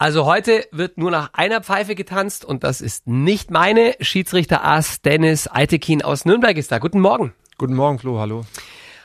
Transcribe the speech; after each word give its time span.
Also 0.00 0.24
heute 0.24 0.66
wird 0.72 0.96
nur 0.96 1.10
nach 1.10 1.34
einer 1.34 1.60
Pfeife 1.60 1.94
getanzt 1.94 2.42
und 2.46 2.64
das 2.64 2.80
ist 2.80 3.06
nicht 3.06 3.50
meine. 3.50 3.96
Schiedsrichter 4.00 4.64
Ass 4.64 5.02
Dennis 5.02 5.46
Eitekin 5.46 6.00
aus 6.00 6.24
Nürnberg 6.24 6.56
ist 6.56 6.72
da. 6.72 6.78
Guten 6.78 7.00
Morgen. 7.00 7.34
Guten 7.58 7.74
Morgen, 7.74 7.98
Flo, 7.98 8.18
hallo. 8.18 8.46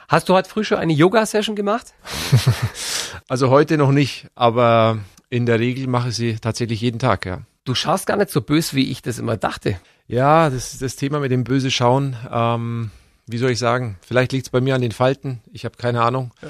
Hast 0.08 0.30
du 0.30 0.34
heute 0.34 0.50
früh 0.50 0.64
schon 0.64 0.78
eine 0.78 0.94
Yoga-Session 0.94 1.58
gemacht? 1.58 1.94
also 3.28 3.50
heute 3.50 3.78
noch 3.78 3.92
nicht, 3.92 4.28
aber 4.36 5.00
in 5.30 5.46
der 5.46 5.60
Regel 5.60 5.88
mache 5.88 6.08
ich 6.08 6.16
sie 6.16 6.38
tatsächlich 6.40 6.80
jeden 6.80 7.00
Tag, 7.00 7.26
ja. 7.26 7.42
Du 7.66 7.76
schaust 7.76 8.08
gar 8.08 8.16
nicht 8.16 8.30
so 8.30 8.40
böse, 8.40 8.78
wie 8.78 8.90
ich 8.90 9.02
das 9.02 9.20
immer 9.20 9.36
dachte. 9.36 9.78
Ja, 10.08 10.50
das 10.50 10.76
ist 10.76 10.82
das 10.82 10.96
Thema 10.96 11.20
mit 11.20 11.30
dem 11.30 11.44
böse 11.44 11.72
Schauen. 11.72 12.16
Ähm, 12.32 12.92
wie 13.28 13.38
soll 13.38 13.52
ich 13.52 13.60
sagen? 13.60 13.98
Vielleicht 14.00 14.32
liegt 14.32 14.46
es 14.46 14.50
bei 14.50 14.62
mir 14.62 14.76
an 14.76 14.82
den 14.82 14.94
Falten. 14.94 15.42
Ich 15.52 15.66
habe 15.66 15.76
keine 15.76 16.04
Ahnung. 16.04 16.32
Ja 16.42 16.48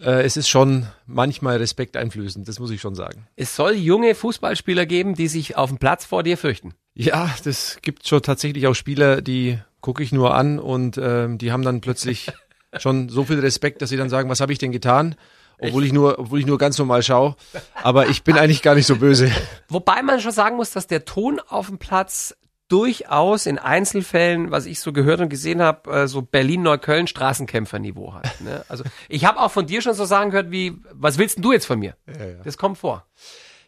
äh, 0.00 0.22
es 0.22 0.36
ist 0.36 0.48
schon 0.48 0.86
manchmal 1.06 1.56
respekteinflößend, 1.56 2.48
das 2.48 2.58
muss 2.58 2.70
ich 2.70 2.80
schon 2.80 2.94
sagen. 2.94 3.26
Es 3.36 3.56
soll 3.56 3.74
junge 3.74 4.14
Fußballspieler 4.14 4.86
geben, 4.86 5.14
die 5.14 5.28
sich 5.28 5.56
auf 5.56 5.70
dem 5.70 5.78
Platz 5.78 6.04
vor 6.04 6.22
dir 6.22 6.36
fürchten. 6.36 6.74
Ja, 6.94 7.34
das 7.44 7.78
gibt 7.82 8.06
schon 8.06 8.22
tatsächlich 8.22 8.66
auch 8.66 8.74
Spieler, 8.74 9.22
die 9.22 9.58
gucke 9.80 10.02
ich 10.02 10.12
nur 10.12 10.34
an 10.34 10.58
und 10.58 10.98
ähm, 11.00 11.38
die 11.38 11.52
haben 11.52 11.62
dann 11.62 11.80
plötzlich 11.80 12.30
schon 12.78 13.08
so 13.08 13.24
viel 13.24 13.40
Respekt, 13.40 13.82
dass 13.82 13.90
sie 13.90 13.96
dann 13.96 14.08
sagen, 14.08 14.28
was 14.28 14.40
habe 14.40 14.52
ich 14.52 14.58
denn 14.58 14.72
getan? 14.72 15.14
Obwohl 15.60 15.84
ich 15.84 15.92
nur, 15.92 16.20
obwohl 16.20 16.38
ich 16.38 16.46
nur 16.46 16.56
ganz 16.56 16.78
normal 16.78 17.02
schaue. 17.02 17.34
Aber 17.82 18.06
ich 18.06 18.22
bin 18.22 18.38
eigentlich 18.38 18.62
gar 18.62 18.76
nicht 18.76 18.86
so 18.86 18.96
böse. 18.96 19.30
Wobei 19.68 20.02
man 20.02 20.20
schon 20.20 20.30
sagen 20.30 20.56
muss, 20.56 20.70
dass 20.70 20.86
der 20.86 21.04
Ton 21.04 21.40
auf 21.48 21.66
dem 21.66 21.78
Platz 21.78 22.36
durchaus 22.68 23.46
in 23.46 23.58
Einzelfällen, 23.58 24.50
was 24.50 24.66
ich 24.66 24.80
so 24.80 24.92
gehört 24.92 25.20
und 25.20 25.28
gesehen 25.30 25.62
habe, 25.62 25.90
äh, 25.90 26.08
so 26.08 26.22
Berlin-Neukölln 26.22 27.06
Straßenkämpferniveau 27.06 28.14
hat. 28.14 28.40
Ne? 28.40 28.64
Also 28.68 28.84
ich 29.08 29.24
habe 29.24 29.40
auch 29.40 29.50
von 29.50 29.66
dir 29.66 29.82
schon 29.82 29.94
so 29.94 30.04
Sachen 30.04 30.30
gehört 30.30 30.50
wie, 30.50 30.76
was 30.92 31.18
willst 31.18 31.36
denn 31.36 31.42
du 31.42 31.52
jetzt 31.52 31.66
von 31.66 31.78
mir? 31.78 31.96
Ja, 32.06 32.26
ja. 32.26 32.34
Das 32.44 32.58
kommt 32.58 32.78
vor. 32.78 33.06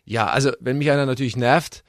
Ja, 0.05 0.27
also 0.27 0.53
wenn 0.61 0.79
mich 0.79 0.91
einer 0.91 1.07
natürlich 1.07 1.37
nervt, 1.37 1.83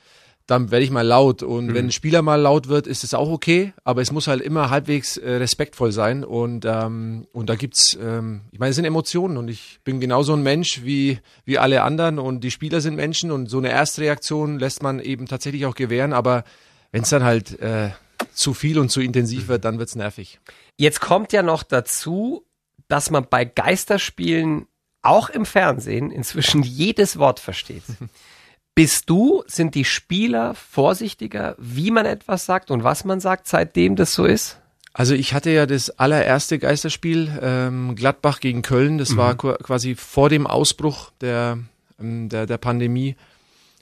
dann 0.48 0.72
werde 0.72 0.84
ich 0.84 0.92
mal 0.92 1.06
laut. 1.06 1.44
Und 1.44 1.68
mhm. 1.68 1.74
wenn 1.74 1.86
ein 1.88 1.92
Spieler 1.92 2.22
mal 2.22 2.36
laut 2.36 2.68
wird, 2.68 2.88
ist 2.88 3.04
es 3.04 3.14
auch 3.14 3.30
okay, 3.30 3.74
aber 3.84 4.02
es 4.02 4.12
muss 4.12 4.28
halt 4.28 4.42
immer 4.42 4.70
halbwegs 4.70 5.18
äh, 5.18 5.32
respektvoll 5.34 5.92
sein. 5.92 6.24
Und, 6.24 6.66
ähm, 6.66 7.28
und 7.32 7.50
da 7.50 7.56
gibt's, 7.56 7.98
ähm, 8.02 8.42
ich 8.52 8.60
meine, 8.60 8.72
es 8.72 8.76
sind 8.76 8.86
Emotionen 8.86 9.38
und 9.38 9.50
ich 9.50 9.80
bin 9.84 10.00
genauso 10.00 10.34
ein 10.34 10.44
Mensch 10.44 10.82
wie, 10.84 11.20
wie 11.46 11.58
alle 11.58 11.84
anderen 11.84 12.20
und 12.20 12.44
die 12.44 12.52
Spieler 12.52 12.82
sind 12.82 12.96
Menschen 12.96 13.32
und 13.32 13.48
so 13.48 13.60
eine 13.60 13.70
Erstreaktion 13.70 14.60
lässt 14.60 14.84
man 14.84 15.00
eben 15.00 15.26
tatsächlich 15.26 15.66
auch 15.66 15.76
gewähren, 15.76 16.14
aber 16.14 16.44
wenn 16.92 17.04
es 17.04 17.10
dann 17.10 17.24
halt 17.24 17.60
äh, 17.60 17.92
zu 18.34 18.54
viel 18.54 18.80
und 18.80 18.90
zu 18.90 19.02
intensiv 19.02 19.48
wird, 19.48 19.66
dann 19.66 19.80
wird's 19.80 19.96
nervig. 19.96 20.40
Jetzt 20.78 21.02
kommt 21.02 21.34
ja 21.34 21.44
noch 21.44 21.64
dazu, 21.64 22.46
dass 22.88 23.10
man 23.10 23.28
bei 23.30 23.46
Geisterspielen 23.46 24.68
auch 25.02 25.30
im 25.30 25.46
Fernsehen 25.46 26.12
inzwischen 26.12 26.64
jedes 26.64 27.18
Wort 27.18 27.40
versteht. 27.40 27.84
Bist 28.76 29.10
du, 29.10 29.44
sind 29.48 29.76
die 29.76 29.84
Spieler 29.84 30.56
vorsichtiger, 30.56 31.56
wie 31.58 31.92
man 31.92 32.06
etwas 32.06 32.46
sagt 32.46 32.72
und 32.72 32.84
was 32.84 33.04
man 33.04 33.20
sagt, 33.20 33.48
seitdem 33.48 33.96
das 33.96 34.14
so 34.14 34.26
ist? 34.26 34.60
Also 34.94 35.14
ich 35.14 35.34
hatte 35.34 35.52
ja 35.52 35.66
das 35.66 35.90
allererste 35.90 36.60
Geisterspiel 36.60 37.38
ähm, 37.42 37.96
Gladbach 37.96 38.40
gegen 38.40 38.62
Köln. 38.62 38.98
Das 38.98 39.12
mhm. 39.12 39.18
war 39.18 39.36
quasi 39.38 39.96
vor 39.96 40.30
dem 40.30 40.48
Ausbruch 40.48 41.12
der, 41.22 41.60
ähm, 42.00 42.30
der, 42.30 42.46
der 42.46 42.58
Pandemie. 42.58 43.16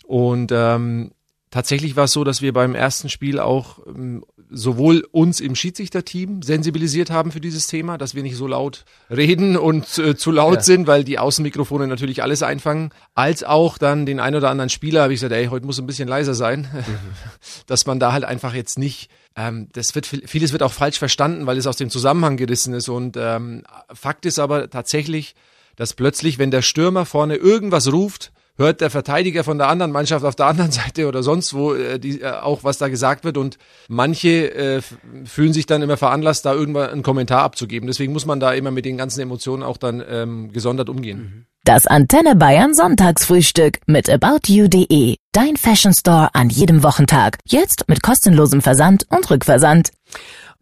Und 0.06 0.52
ähm, 0.52 1.12
Tatsächlich 1.52 1.96
war 1.96 2.04
es 2.04 2.12
so, 2.12 2.24
dass 2.24 2.44
wir 2.44 2.54
beim 2.54 2.76
ersten 2.76 3.10
Spiel 3.10 3.40
auch 3.40 3.80
ähm, 3.88 4.24
sowohl 4.52 5.08
uns 5.12 5.40
im 5.40 5.56
Schiedsrichterteam 5.56 6.44
sensibilisiert 6.44 7.10
haben 7.10 7.32
für 7.32 7.42
dieses 7.42 7.66
Thema, 7.66 7.98
dass 7.98 8.14
wir 8.14 8.22
nicht 8.22 8.36
so 8.36 8.46
laut 8.46 8.86
reden 9.10 9.58
und 9.58 9.98
äh, 9.98 10.16
zu 10.16 10.32
laut 10.32 10.56
ja. 10.56 10.62
sind, 10.62 10.86
weil 10.86 11.04
die 11.04 11.18
Außenmikrofone 11.18 11.88
natürlich 11.88 12.22
alles 12.22 12.44
einfangen, 12.44 12.92
als 13.16 13.44
auch 13.44 13.80
dann 13.80 14.06
den 14.06 14.20
ein 14.20 14.36
oder 14.36 14.52
anderen 14.52 14.70
Spieler 14.70 15.02
habe 15.02 15.14
ich 15.14 15.20
gesagt, 15.20 15.34
ey, 15.34 15.48
heute 15.48 15.66
muss 15.66 15.80
ein 15.80 15.88
bisschen 15.88 16.08
leiser 16.08 16.36
sein, 16.36 16.68
mhm. 16.72 16.86
dass 17.66 17.88
man 17.88 18.00
da 18.00 18.12
halt 18.12 18.26
einfach 18.26 18.54
jetzt 18.54 18.78
nicht 18.78 19.10
ähm, 19.36 19.70
das 19.74 19.96
wird 19.96 20.06
vieles 20.06 20.52
wird 20.52 20.64
auch 20.64 20.74
falsch 20.74 21.00
verstanden, 21.00 21.46
weil 21.46 21.58
es 21.58 21.68
aus 21.68 21.78
dem 21.78 21.90
Zusammenhang 21.90 22.38
gerissen 22.38 22.74
ist 22.74 22.90
und 22.90 23.18
ähm, 23.18 23.64
Fakt 23.94 24.26
ist 24.26 24.38
aber 24.38 24.70
tatsächlich, 24.70 25.36
dass 25.76 25.94
plötzlich, 25.94 26.38
wenn 26.38 26.52
der 26.52 26.62
Stürmer 26.62 27.06
vorne 27.06 27.36
irgendwas 27.36 27.92
ruft, 27.92 28.32
hört 28.60 28.82
der 28.82 28.92
Verteidiger 28.92 29.44
von 29.44 29.58
der 29.58 29.70
anderen 29.70 29.92
Mannschaft 29.92 30.24
auf 30.24 30.36
der 30.36 30.46
anderen 30.46 30.72
Seite 30.80 31.08
oder 31.08 31.24
sonst 31.24 31.54
wo 31.54 31.74
äh, 31.74 31.98
die, 31.98 32.22
äh, 32.22 32.30
auch, 32.30 32.64
was 32.64 32.78
da 32.78 32.90
gesagt 32.90 33.24
wird. 33.24 33.38
Und 33.38 33.58
manche 33.88 34.54
äh, 34.54 34.82
fühlen 35.26 35.54
sich 35.54 35.66
dann 35.66 35.82
immer 35.82 35.98
veranlasst, 35.98 36.46
da 36.46 36.54
irgendwann 36.54 36.90
einen 36.90 37.04
Kommentar 37.04 37.42
abzugeben. 37.42 37.88
Deswegen 37.88 38.14
muss 38.14 38.26
man 38.26 38.40
da 38.40 38.54
immer 38.54 38.70
mit 38.70 38.86
den 38.86 38.98
ganzen 38.98 39.22
Emotionen 39.22 39.64
auch 39.64 39.78
dann 39.78 40.04
ähm, 40.08 40.52
gesondert 40.52 40.90
umgehen. 40.90 41.20
Mhm. 41.20 41.46
Das 41.66 41.88
Antenne 41.88 42.36
Bayern 42.36 42.74
Sonntagsfrühstück 42.74 43.80
mit 43.86 44.10
AbouTU.de. 44.10 45.16
Dein 45.34 45.58
Fashion 45.58 45.94
Store 45.94 46.30
an 46.34 46.50
jedem 46.50 46.84
Wochentag. 46.84 47.38
Jetzt 47.46 47.88
mit 47.88 48.02
kostenlosem 48.02 48.62
Versand 48.62 49.06
und 49.10 49.30
Rückversand. 49.30 49.92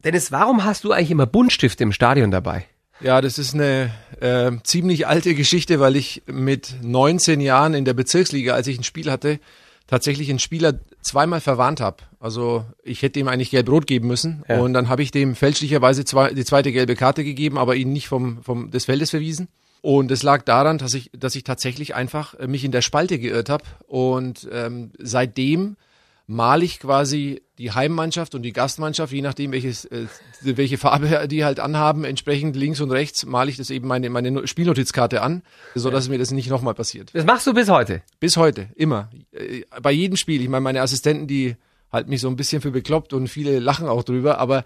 Dennis, 0.03 0.31
warum 0.31 0.63
hast 0.63 0.83
du 0.83 0.91
eigentlich 0.91 1.11
immer 1.11 1.25
Buntstifte 1.25 1.83
im 1.83 1.91
Stadion 1.91 2.31
dabei? 2.31 2.65
Ja, 2.99 3.21
das 3.21 3.37
ist 3.37 3.53
eine 3.53 3.91
äh, 4.19 4.51
ziemlich 4.63 5.07
alte 5.07 5.35
Geschichte, 5.35 5.79
weil 5.79 5.95
ich 5.95 6.23
mit 6.25 6.75
19 6.81 7.41
Jahren 7.41 7.73
in 7.73 7.85
der 7.85 7.93
Bezirksliga, 7.93 8.53
als 8.53 8.67
ich 8.67 8.77
ein 8.79 8.83
Spiel 8.83 9.11
hatte, 9.11 9.39
tatsächlich 9.85 10.29
einen 10.29 10.39
Spieler 10.39 10.79
zweimal 11.01 11.39
verwarnt 11.39 11.79
habe. 11.79 11.97
Also 12.19 12.65
ich 12.83 13.01
hätte 13.01 13.19
ihm 13.19 13.27
eigentlich 13.27 13.51
gelb-rot 13.51 13.87
geben 13.87 14.07
müssen 14.07 14.43
ja. 14.49 14.59
und 14.59 14.73
dann 14.73 14.89
habe 14.89 15.03
ich 15.03 15.11
dem 15.11 15.35
fälschlicherweise 15.35 16.03
zwei, 16.05 16.33
die 16.33 16.43
zweite 16.43 16.71
gelbe 16.71 16.95
Karte 16.95 17.23
gegeben, 17.23 17.57
aber 17.57 17.75
ihn 17.75 17.93
nicht 17.93 18.07
vom, 18.07 18.43
vom 18.43 18.71
des 18.71 18.85
Feldes 18.85 19.11
verwiesen. 19.11 19.47
Und 19.81 20.11
es 20.11 20.23
lag 20.23 20.41
daran, 20.41 20.79
dass 20.79 20.95
ich, 20.95 21.11
dass 21.17 21.35
ich 21.35 21.43
tatsächlich 21.43 21.95
einfach 21.95 22.33
äh, 22.33 22.47
mich 22.47 22.65
in 22.65 22.71
der 22.71 22.81
Spalte 22.81 23.19
geirrt 23.19 23.49
habe 23.49 23.63
und 23.87 24.47
ähm, 24.51 24.91
seitdem 24.97 25.77
male 26.25 26.65
ich 26.65 26.79
quasi 26.79 27.41
die 27.57 27.72
Heimmannschaft 27.72 28.35
und 28.35 28.44
die 28.44 28.53
Gastmannschaft, 28.53 29.12
je 29.12 29.22
nachdem 29.22 29.51
welches, 29.51 29.85
äh, 29.85 30.06
welche 30.41 30.78
Farbe 30.78 31.28
die 31.28 31.44
halt 31.44 31.59
anhaben, 31.59 32.03
entsprechend 32.03 32.56
links 32.56 32.81
und 32.81 32.91
rechts 32.91 33.25
male 33.25 33.50
ich 33.50 33.57
das 33.57 33.69
eben 33.69 33.88
meine, 33.88 34.09
meine 34.09 34.47
Spielnotizkarte 34.47 35.22
an, 35.22 35.41
so 35.73 35.90
dass 35.90 36.06
ja. 36.06 36.12
mir 36.12 36.19
das 36.19 36.31
nicht 36.31 36.50
nochmal 36.50 36.75
passiert. 36.75 37.09
Das 37.13 37.25
machst 37.25 37.47
du 37.47 37.53
bis 37.53 37.69
heute? 37.69 38.01
Bis 38.19 38.38
heute, 38.38 38.69
immer. 38.75 39.09
Äh, 39.31 39.63
bei 39.81 39.91
jedem 39.91 40.18
Spiel. 40.18 40.41
Ich 40.41 40.50
meine, 40.50 40.62
meine 40.62 40.81
Assistenten, 40.81 41.28
die 41.28 41.56
halten 41.91 42.09
mich 42.09 42.22
so 42.22 42.28
ein 42.28 42.35
bisschen 42.35 42.62
für 42.62 42.72
bekloppt 42.72 43.13
und 43.13 43.28
viele 43.28 43.59
lachen 43.59 43.88
auch 43.88 44.03
drüber, 44.03 44.38
aber 44.39 44.63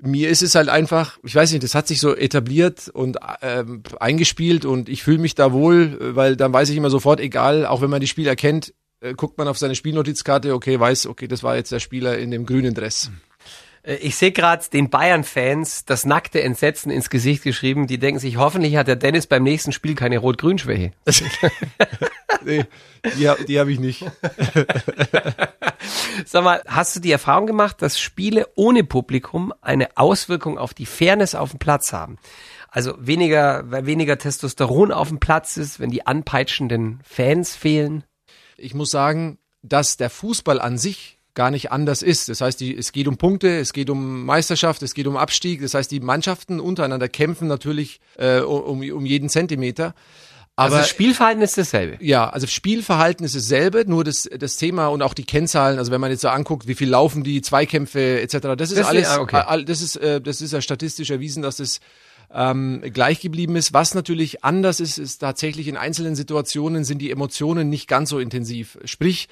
mir 0.00 0.28
ist 0.28 0.42
es 0.42 0.54
halt 0.54 0.68
einfach, 0.68 1.18
ich 1.22 1.34
weiß 1.34 1.52
nicht, 1.52 1.62
das 1.62 1.74
hat 1.74 1.86
sich 1.86 2.00
so 2.00 2.14
etabliert 2.14 2.88
und 2.88 3.18
ähm, 3.40 3.82
eingespielt 3.98 4.64
und 4.64 4.88
ich 4.88 5.02
fühle 5.02 5.18
mich 5.18 5.34
da 5.34 5.52
wohl, 5.52 6.14
weil 6.14 6.36
dann 6.36 6.52
weiß 6.52 6.68
ich 6.68 6.76
immer 6.76 6.90
sofort, 6.90 7.20
egal, 7.20 7.64
auch 7.64 7.80
wenn 7.80 7.90
man 7.90 8.00
die 8.00 8.06
Spieler 8.06 8.36
kennt, 8.36 8.74
äh, 9.06 9.14
guckt 9.14 9.38
man 9.38 9.48
auf 9.48 9.58
seine 9.58 9.74
Spielnotizkarte, 9.74 10.54
okay, 10.54 10.78
weiß, 10.78 11.06
okay, 11.06 11.28
das 11.28 11.42
war 11.42 11.56
jetzt 11.56 11.72
der 11.72 11.80
Spieler 11.80 12.18
in 12.18 12.30
dem 12.30 12.46
grünen 12.46 12.74
Dress. 12.74 13.10
Äh, 13.82 13.96
ich 13.96 14.16
sehe 14.16 14.32
gerade 14.32 14.64
den 14.72 14.90
Bayern-Fans 14.90 15.84
das 15.84 16.04
nackte 16.04 16.42
Entsetzen 16.42 16.90
ins 16.90 17.08
Gesicht 17.10 17.42
geschrieben. 17.42 17.86
Die 17.86 17.98
denken 17.98 18.18
sich, 18.18 18.36
hoffentlich 18.36 18.76
hat 18.76 18.88
der 18.88 18.96
Dennis 18.96 19.26
beim 19.26 19.42
nächsten 19.42 19.72
Spiel 19.72 19.94
keine 19.94 20.18
Rot-Grün-Schwäche. 20.18 20.92
nee, 22.44 22.64
die, 23.16 23.30
die 23.46 23.60
habe 23.60 23.72
ich 23.72 23.78
nicht. 23.78 24.04
Sag 26.24 26.44
mal, 26.44 26.62
hast 26.66 26.96
du 26.96 27.00
die 27.00 27.12
Erfahrung 27.12 27.46
gemacht, 27.46 27.80
dass 27.80 28.00
Spiele 28.00 28.48
ohne 28.56 28.84
Publikum 28.84 29.52
eine 29.60 29.96
Auswirkung 29.96 30.58
auf 30.58 30.74
die 30.74 30.86
Fairness 30.86 31.34
auf 31.34 31.50
dem 31.50 31.58
Platz 31.58 31.92
haben? 31.92 32.18
Also 32.68 32.94
weniger, 32.98 33.70
weil 33.70 33.86
weniger 33.86 34.18
Testosteron 34.18 34.92
auf 34.92 35.08
dem 35.08 35.20
Platz 35.20 35.56
ist, 35.56 35.80
wenn 35.80 35.90
die 35.90 36.06
anpeitschenden 36.06 37.00
Fans 37.04 37.54
fehlen? 37.54 38.04
Ich 38.56 38.74
muss 38.74 38.90
sagen, 38.90 39.38
dass 39.62 39.96
der 39.96 40.10
Fußball 40.10 40.60
an 40.60 40.78
sich 40.78 41.18
gar 41.34 41.50
nicht 41.50 41.70
anders 41.70 42.02
ist. 42.02 42.28
Das 42.28 42.40
heißt, 42.40 42.58
die, 42.60 42.76
es 42.76 42.92
geht 42.92 43.06
um 43.06 43.18
Punkte, 43.18 43.58
es 43.58 43.72
geht 43.72 43.90
um 43.90 44.24
Meisterschaft, 44.24 44.82
es 44.82 44.94
geht 44.94 45.06
um 45.06 45.16
Abstieg. 45.16 45.60
Das 45.60 45.74
heißt, 45.74 45.90
die 45.90 46.00
Mannschaften 46.00 46.58
untereinander 46.58 47.08
kämpfen 47.08 47.46
natürlich 47.46 48.00
äh, 48.16 48.40
um, 48.40 48.80
um 48.80 49.06
jeden 49.06 49.28
Zentimeter. 49.28 49.94
Aber 50.58 50.76
also 50.76 50.78
das 50.78 50.88
Spielverhalten 50.88 51.42
ist 51.42 51.58
dasselbe. 51.58 52.02
Ja, 52.02 52.30
also 52.30 52.46
Spielverhalten 52.46 53.26
ist 53.26 53.36
dasselbe, 53.36 53.84
nur 53.86 54.04
das, 54.04 54.26
das 54.38 54.56
Thema 54.56 54.86
und 54.86 55.02
auch 55.02 55.12
die 55.12 55.24
Kennzahlen, 55.24 55.78
also 55.78 55.92
wenn 55.92 56.00
man 56.00 56.10
jetzt 56.10 56.22
so 56.22 56.28
anguckt, 56.28 56.66
wie 56.66 56.74
viel 56.74 56.88
laufen 56.88 57.22
die, 57.22 57.42
Zweikämpfe 57.42 58.22
etc., 58.22 58.38
das 58.56 58.70
ist 58.70 58.78
das 58.78 58.86
alles, 58.86 59.08
ist, 59.08 59.18
okay. 59.18 59.64
das 59.66 59.82
ist, 59.82 59.96
äh, 59.96 60.18
das 60.18 60.40
ist 60.40 60.54
ja 60.54 60.62
statistisch 60.62 61.10
erwiesen, 61.10 61.42
dass 61.42 61.56
das 61.56 61.80
ähm, 62.32 62.82
gleich 62.92 63.20
geblieben 63.20 63.56
ist. 63.56 63.72
Was 63.72 63.94
natürlich 63.94 64.44
anders 64.44 64.80
ist, 64.80 64.98
ist 64.98 65.18
tatsächlich 65.18 65.68
in 65.68 65.76
einzelnen 65.76 66.14
Situationen 66.14 66.84
sind 66.84 66.98
die 66.98 67.10
Emotionen 67.10 67.68
nicht 67.68 67.88
ganz 67.88 68.10
so 68.10 68.18
intensiv. 68.18 68.78
Sprich, 68.84 69.28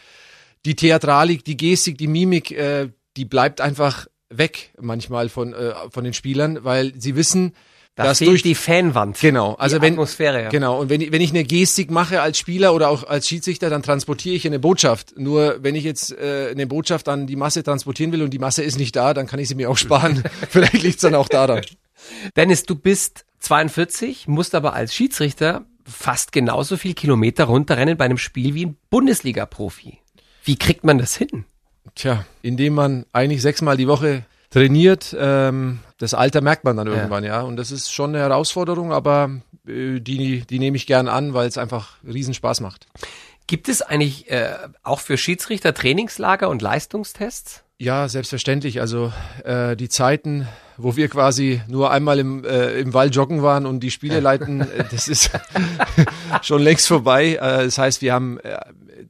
die 0.64 0.76
Theatralik, 0.76 1.44
die 1.44 1.56
Gestik, 1.56 1.99
die 1.99 2.06
Mimik, 2.06 2.50
äh, 2.52 2.88
die 3.17 3.25
bleibt 3.25 3.61
einfach 3.61 4.06
weg 4.31 4.73
manchmal 4.81 5.29
von, 5.29 5.52
äh, 5.52 5.75
von 5.91 6.05
den 6.05 6.14
Spielern, 6.14 6.64
weil 6.64 6.93
sie 6.99 7.17
wissen, 7.17 7.52
da 7.96 8.05
das 8.05 8.19
durch 8.19 8.43
die 8.43 8.56
Fanwand. 8.56 9.20
Genau, 9.20 9.55
also 9.55 9.76
die 9.76 9.82
wenn 9.82 9.93
Atmosphäre, 9.93 10.43
ja. 10.43 10.49
genau 10.49 10.81
und 10.81 10.90
wenn 10.90 11.00
ich, 11.00 11.12
wenn 11.12 11.20
ich 11.20 11.31
eine 11.31 11.44
Gestik 11.44 11.93
mache 11.93 12.23
als 12.23 12.38
Spieler 12.38 12.75
oder 12.75 12.88
auch 12.88 13.05
als 13.05 13.29
Schiedsrichter, 13.29 13.70
dann 13.70 13.85
transportiere 13.85 14.35
ich 14.35 14.44
eine 14.47 14.58
Botschaft. 14.58 15.14
Nur 15.17 15.58
wenn 15.62 15.76
ich 15.76 15.85
jetzt 15.85 16.11
äh, 16.11 16.49
eine 16.50 16.67
Botschaft 16.67 17.08
an 17.08 17.29
die 17.29 17.37
Masse 17.37 17.62
transportieren 17.62 18.11
will 18.11 18.23
und 18.23 18.31
die 18.31 18.40
Masse 18.40 18.64
ist 18.64 18.79
nicht 18.79 18.97
da, 18.97 19.14
dann 19.14 19.29
kann 19.29 19.38
ich 19.38 19.49
sie 19.49 19.55
mir 19.55 19.70
auch 19.70 19.76
sparen. 19.79 20.25
Vielleicht 20.50 20.82
liegt's 20.82 21.02
dann 21.02 21.14
auch 21.14 21.29
daran. 21.29 21.61
Dennis, 22.36 22.64
du 22.64 22.74
bist 22.74 23.24
42, 23.40 24.28
musst 24.28 24.54
aber 24.54 24.74
als 24.74 24.94
Schiedsrichter 24.94 25.64
fast 25.84 26.32
genauso 26.32 26.76
viel 26.76 26.94
Kilometer 26.94 27.44
runterrennen 27.44 27.96
bei 27.96 28.06
einem 28.06 28.18
Spiel 28.18 28.54
wie 28.54 28.66
ein 28.66 28.76
Bundesliga-Profi. 28.90 29.98
Wie 30.44 30.56
kriegt 30.56 30.84
man 30.84 30.98
das 30.98 31.16
hin? 31.16 31.44
Tja, 31.94 32.24
indem 32.42 32.74
man 32.74 33.06
eigentlich 33.12 33.42
sechsmal 33.42 33.76
die 33.76 33.88
Woche 33.88 34.24
trainiert, 34.50 35.14
ähm, 35.18 35.80
das 35.98 36.14
Alter 36.14 36.40
merkt 36.40 36.64
man 36.64 36.76
dann 36.76 36.86
irgendwann, 36.86 37.24
ja. 37.24 37.40
ja. 37.40 37.42
Und 37.42 37.56
das 37.56 37.70
ist 37.70 37.92
schon 37.92 38.10
eine 38.10 38.20
Herausforderung, 38.20 38.92
aber 38.92 39.30
äh, 39.66 40.00
die, 40.00 40.40
die 40.40 40.58
nehme 40.58 40.76
ich 40.76 40.86
gern 40.86 41.08
an, 41.08 41.34
weil 41.34 41.48
es 41.48 41.58
einfach 41.58 41.96
riesen 42.04 42.34
Spaß 42.34 42.60
macht. 42.60 42.86
Gibt 43.46 43.68
es 43.68 43.82
eigentlich 43.82 44.30
äh, 44.30 44.54
auch 44.82 45.00
für 45.00 45.18
Schiedsrichter 45.18 45.74
Trainingslager 45.74 46.48
und 46.48 46.62
Leistungstests? 46.62 47.62
Ja, 47.78 48.08
selbstverständlich. 48.08 48.80
Also 48.80 49.12
äh, 49.44 49.76
die 49.76 49.88
Zeiten, 49.88 50.48
wo 50.76 50.97
wir 50.97 51.09
quasi 51.09 51.61
nur 51.69 51.91
einmal 51.91 52.19
im, 52.19 52.44
äh, 52.44 52.79
im 52.81 52.94
Wald 52.94 53.15
joggen 53.15 53.43
waren 53.43 53.67
und 53.67 53.81
die 53.81 53.91
Spiele 53.91 54.21
leiten, 54.21 54.61
äh, 54.61 54.85
das 54.91 55.09
ist 55.09 55.31
schon 56.43 56.62
längst 56.62 56.88
vorbei. 56.88 57.35
Äh, 57.35 57.65
das 57.65 57.79
heißt, 57.79 58.03
wir 58.03 58.12
haben 58.12 58.38
äh, 58.41 58.59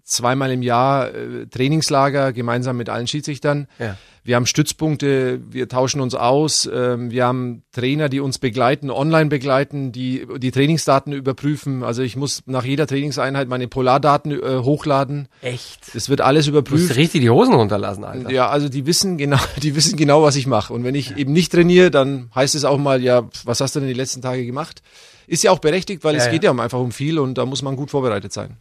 zweimal 0.04 0.52
im 0.52 0.62
Jahr 0.62 1.14
äh, 1.14 1.46
Trainingslager 1.46 2.32
gemeinsam 2.32 2.76
mit 2.76 2.88
allen 2.88 3.06
Schiedsrichtern. 3.06 3.66
Ja. 3.78 3.96
Wir 4.24 4.36
haben 4.36 4.46
Stützpunkte, 4.46 5.42
wir 5.50 5.68
tauschen 5.68 6.00
uns 6.00 6.14
aus, 6.14 6.68
ähm, 6.72 7.10
wir 7.10 7.26
haben 7.26 7.62
Trainer, 7.72 8.08
die 8.08 8.20
uns 8.20 8.38
begleiten, 8.38 8.90
online 8.90 9.26
begleiten, 9.26 9.92
die 9.92 10.26
die 10.38 10.50
Trainingsdaten 10.50 11.12
überprüfen. 11.12 11.82
Also 11.82 12.00
ich 12.00 12.16
muss 12.16 12.42
nach 12.46 12.64
jeder 12.64 12.86
Trainingseinheit 12.86 13.48
meine 13.48 13.68
Polardaten 13.68 14.32
äh, 14.32 14.60
hochladen. 14.62 15.28
Echt? 15.42 15.94
Es 15.94 16.08
wird 16.08 16.22
alles 16.22 16.46
überprüft. 16.46 16.84
Du 16.84 16.86
musst 16.86 16.96
richtig 16.96 17.20
die 17.20 17.28
Hosen 17.28 17.52
runterlassen, 17.52 18.02
Alter. 18.02 18.30
Ja, 18.30 18.48
also 18.48 18.70
die 18.70 18.86
wissen 18.86 19.18
genau, 19.18 19.38
die 19.62 19.76
wissen 19.76 19.98
genau, 19.98 20.22
was 20.22 20.36
ich 20.36 20.46
mache. 20.46 20.72
Und 20.72 20.84
wenn 20.84 20.94
ich 20.94 21.10
ja. 21.10 21.16
eben 21.18 21.34
nicht 21.34 21.52
trainiere, 21.52 21.90
dann 21.90 22.30
heißt 22.34 22.54
es 22.54 22.64
auch 22.64 22.78
mal, 22.78 23.02
ja, 23.02 23.28
was 23.44 23.60
hast 23.60 23.76
du 23.76 23.80
denn 23.80 23.90
die 23.90 23.94
letzten 23.94 24.22
Tage 24.22 24.46
gemacht? 24.46 24.82
Ist 25.26 25.42
ja 25.42 25.50
auch 25.50 25.58
berechtigt, 25.58 26.02
weil 26.02 26.16
ja, 26.16 26.24
es 26.24 26.30
geht 26.30 26.44
ja 26.44 26.50
einfach 26.50 26.80
um 26.80 26.92
viel 26.92 27.18
und 27.18 27.36
da 27.36 27.44
muss 27.44 27.60
man 27.60 27.76
gut 27.76 27.90
vorbereitet 27.90 28.32
sein. 28.32 28.56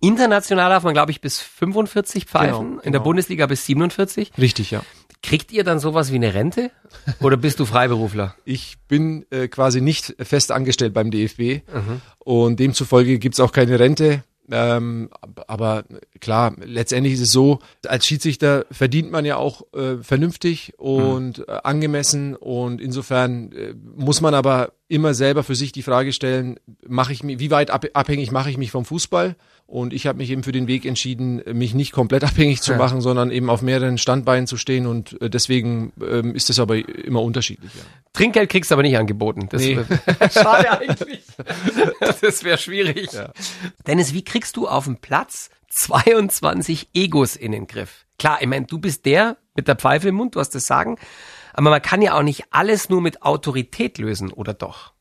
International 0.00 0.70
darf 0.70 0.84
man, 0.84 0.94
glaube 0.94 1.10
ich, 1.10 1.20
bis 1.20 1.40
45 1.40 2.24
pfeifen, 2.26 2.46
genau, 2.52 2.68
genau. 2.70 2.82
in 2.82 2.92
der 2.92 3.00
Bundesliga 3.00 3.46
bis 3.46 3.66
47. 3.66 4.32
Richtig, 4.38 4.70
ja. 4.70 4.82
Kriegt 5.22 5.52
ihr 5.52 5.64
dann 5.64 5.78
sowas 5.78 6.10
wie 6.10 6.16
eine 6.16 6.32
Rente 6.32 6.70
oder 7.20 7.36
bist 7.36 7.60
du 7.60 7.66
Freiberufler? 7.66 8.34
Ich 8.44 8.78
bin 8.88 9.26
äh, 9.30 9.48
quasi 9.48 9.80
nicht 9.80 10.14
fest 10.18 10.50
angestellt 10.50 10.94
beim 10.94 11.10
DFB 11.10 11.62
mhm. 11.72 12.00
und 12.18 12.58
demzufolge 12.58 13.18
gibt's 13.18 13.40
auch 13.40 13.52
keine 13.52 13.78
Rente. 13.78 14.24
Ähm, 14.52 15.10
aber 15.46 15.84
klar, 16.20 16.54
letztendlich 16.58 17.14
ist 17.14 17.20
es 17.20 17.32
so, 17.32 17.60
als 17.86 18.06
Schiedsrichter 18.06 18.66
verdient 18.70 19.12
man 19.12 19.24
ja 19.24 19.36
auch 19.36 19.62
äh, 19.74 19.98
vernünftig 20.02 20.74
und 20.78 21.38
mhm. 21.38 21.44
äh, 21.46 21.52
angemessen 21.62 22.34
und 22.34 22.80
insofern 22.80 23.52
äh, 23.52 23.74
muss 23.94 24.20
man 24.20 24.34
aber 24.34 24.72
immer 24.88 25.14
selber 25.14 25.44
für 25.44 25.54
sich 25.54 25.70
die 25.70 25.84
Frage 25.84 26.12
stellen, 26.12 26.58
mache 26.86 27.12
ich 27.12 27.22
mich, 27.22 27.38
wie 27.38 27.52
weit 27.52 27.70
abhängig 27.70 28.32
mache 28.32 28.50
ich 28.50 28.58
mich 28.58 28.72
vom 28.72 28.84
Fußball? 28.84 29.36
Und 29.70 29.92
ich 29.92 30.08
habe 30.08 30.18
mich 30.18 30.30
eben 30.30 30.42
für 30.42 30.50
den 30.50 30.66
Weg 30.66 30.84
entschieden, 30.84 31.42
mich 31.52 31.74
nicht 31.74 31.92
komplett 31.92 32.24
abhängig 32.24 32.60
zu 32.60 32.72
ja. 32.72 32.78
machen, 32.78 33.00
sondern 33.00 33.30
eben 33.30 33.48
auf 33.48 33.62
mehreren 33.62 33.98
Standbeinen 33.98 34.48
zu 34.48 34.56
stehen. 34.56 34.84
Und 34.84 35.22
äh, 35.22 35.30
deswegen 35.30 35.92
ähm, 36.02 36.34
ist 36.34 36.48
das 36.48 36.58
aber 36.58 36.76
immer 36.76 37.22
unterschiedlich. 37.22 37.72
Ja. 37.76 37.82
Trinkgeld 38.12 38.50
kriegst 38.50 38.72
du 38.72 38.74
aber 38.74 38.82
nicht 38.82 38.98
angeboten. 38.98 39.48
Das 39.48 39.62
nee. 39.62 39.78
Schade 40.32 40.72
eigentlich. 40.72 41.22
Das 42.20 42.42
wäre 42.42 42.58
schwierig. 42.58 43.12
Ja. 43.12 43.32
Dennis, 43.86 44.12
wie 44.12 44.24
kriegst 44.24 44.56
du 44.56 44.66
auf 44.66 44.86
dem 44.86 44.96
Platz 44.96 45.50
22 45.68 46.88
Egos 46.92 47.36
in 47.36 47.52
den 47.52 47.68
Griff? 47.68 48.06
Klar, 48.18 48.38
ich 48.40 48.48
meine, 48.48 48.66
du 48.66 48.78
bist 48.78 49.06
der 49.06 49.36
mit 49.54 49.68
der 49.68 49.76
Pfeife 49.76 50.08
im 50.08 50.16
Mund, 50.16 50.34
du 50.34 50.40
hast 50.40 50.50
das 50.50 50.66
Sagen. 50.66 50.98
Aber 51.52 51.70
man 51.70 51.80
kann 51.80 52.02
ja 52.02 52.18
auch 52.18 52.24
nicht 52.24 52.46
alles 52.50 52.88
nur 52.88 53.00
mit 53.00 53.22
Autorität 53.22 53.98
lösen, 53.98 54.32
oder 54.32 54.52
doch? 54.52 54.94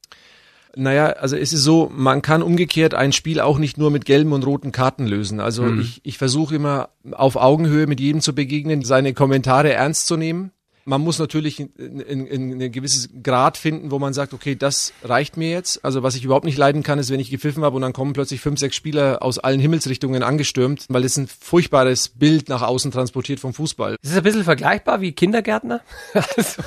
Naja, 0.80 1.08
also 1.08 1.36
es 1.36 1.54
ist 1.54 1.64
so, 1.64 1.92
man 1.94 2.22
kann 2.22 2.42
umgekehrt 2.42 2.94
ein 2.94 3.12
Spiel 3.12 3.40
auch 3.40 3.58
nicht 3.58 3.78
nur 3.78 3.92
mit 3.92 4.06
gelben 4.06 4.34
und 4.34 4.46
roten 4.46 4.72
Karten 4.72 5.06
lösen. 5.06 5.40
Also 5.40 5.64
mhm. 5.64 5.82
ich, 5.82 6.02
ich 6.04 6.18
versuche 6.18 6.56
immer 6.56 6.90
auf 7.12 7.36
Augenhöhe 7.36 7.86
mit 7.86 8.00
jedem 8.00 8.22
zu 8.22 8.34
begegnen, 8.34 8.84
seine 8.84 9.14
Kommentare 9.14 9.74
ernst 9.74 10.08
zu 10.08 10.16
nehmen 10.16 10.52
man 10.90 11.02
muss 11.02 11.20
natürlich 11.20 11.60
in, 11.60 12.00
in, 12.00 12.26
in 12.26 12.62
ein 12.62 12.72
gewisses 12.72 13.10
Grad 13.22 13.58
finden, 13.58 13.92
wo 13.92 14.00
man 14.00 14.14
sagt, 14.14 14.34
okay, 14.34 14.56
das 14.56 14.92
reicht 15.04 15.38
mir 15.38 15.52
jetzt. 15.52 15.86
Also 15.86 16.02
was 16.02 16.16
ich 16.16 16.26
überhaupt 16.26 16.46
nicht 16.46 16.58
leiden 16.58 16.82
kann, 16.82 16.98
ist, 16.98 17.12
wenn 17.12 17.20
ich 17.20 17.30
gepfiffen 17.30 17.64
habe 17.64 17.76
und 17.76 17.84
dann 17.84 17.94
kommen 17.94 18.14
plötzlich 18.14 18.42
fünf, 18.42 18.60
sechs 18.60 18.76
Spieler 18.76 19.22
aus 19.22 19.38
allen 19.38 19.60
Himmelsrichtungen 19.60 20.24
angestürmt, 20.24 20.86
weil 20.90 21.04
das 21.04 21.16
ein 21.18 21.28
furchtbares 21.28 22.10
Bild 22.10 22.50
nach 22.50 22.64
außen 22.64 22.92
transportiert 22.92 23.40
vom 23.40 23.54
Fußball. 23.54 23.98
Ist 24.02 24.12
es 24.12 24.18
ein 24.18 24.24
bisschen 24.24 24.44
vergleichbar 24.44 25.00
wie 25.00 25.12
Kindergärtner? 25.12 25.82
also, 26.14 26.64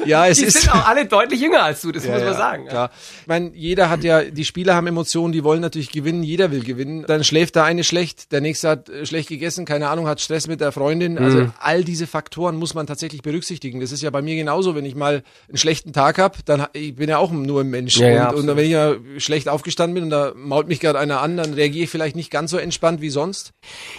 ja, 0.06 0.26
es 0.26 0.38
die 0.38 0.44
ist. 0.44 0.62
sind 0.62 0.74
auch 0.74 0.86
alle 0.86 1.06
deutlich 1.06 1.40
jünger 1.40 1.62
als 1.62 1.82
du, 1.82 1.92
das 1.92 2.04
ja, 2.04 2.12
muss 2.12 2.20
man 2.20 2.32
ja, 2.32 2.38
sagen. 2.38 2.66
Klar. 2.66 2.90
Ich 3.22 3.26
meine, 3.26 3.50
jeder 3.54 3.90
hat 3.90 4.04
ja, 4.04 4.22
die 4.22 4.44
Spieler 4.44 4.74
haben 4.74 4.86
Emotionen, 4.86 5.32
die 5.32 5.44
wollen 5.44 5.60
natürlich 5.60 5.90
gewinnen, 5.90 6.22
jeder 6.22 6.50
will 6.50 6.62
gewinnen. 6.62 7.04
Dann 7.06 7.24
schläft 7.24 7.56
der 7.56 7.64
eine 7.64 7.84
schlecht, 7.84 8.32
der 8.32 8.40
nächste 8.40 8.68
hat 8.68 8.88
äh, 8.88 9.06
schlecht 9.06 9.28
gegessen, 9.28 9.64
keine 9.64 9.88
Ahnung, 9.88 10.06
hat 10.06 10.20
Stress 10.20 10.46
mit 10.46 10.60
der 10.60 10.72
Freundin. 10.72 11.18
Also 11.18 11.38
mhm. 11.38 11.52
all 11.58 11.84
diese 11.84 12.06
Faktoren 12.06 12.56
muss 12.56 12.74
man 12.74 12.86
tatsächlich 12.86 13.22
berücksichtigen. 13.22 13.80
Das 13.80 13.92
ist 13.92 14.02
ja 14.02 14.10
bei 14.10 14.22
mir 14.22 14.36
genauso, 14.36 14.74
wenn 14.74 14.84
ich 14.84 14.94
mal 14.94 15.22
einen 15.48 15.58
schlechten 15.58 15.92
Tag 15.92 16.18
habe, 16.18 16.38
dann 16.44 16.66
ich 16.72 16.94
bin 16.94 17.08
ja 17.08 17.18
auch 17.18 17.32
nur 17.32 17.60
ein 17.60 17.70
Mensch. 17.70 17.96
Ja, 17.96 18.30
und, 18.30 18.48
und 18.48 18.56
wenn 18.56 18.64
ich 18.64 18.72
ja 18.72 18.94
schlecht 19.18 19.48
aufgestanden 19.48 19.94
bin 19.94 20.04
und 20.04 20.10
da 20.10 20.32
mault 20.34 20.68
mich 20.68 20.80
gerade 20.80 20.98
einer 20.98 21.20
an, 21.20 21.36
dann 21.36 21.54
reagiere 21.54 21.84
ich 21.84 21.90
vielleicht 21.90 22.16
nicht 22.16 22.30
ganz 22.30 22.50
so 22.50 22.58
entspannt 22.58 23.00
wie 23.00 23.10
sonst. 23.10 23.52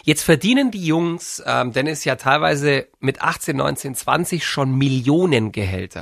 Jetzt 0.04 0.24
verdienen 0.24 0.72
die 0.72 0.86
Jungs, 0.86 1.42
ähm, 1.46 1.72
Dennis 1.72 2.04
ja 2.06 2.16
teilweise 2.16 2.88
mit 3.00 3.22
18, 3.22 3.58
19, 3.58 3.96
20 3.96 4.46
schon 4.46 4.78
Millionengehälter. 4.78 5.94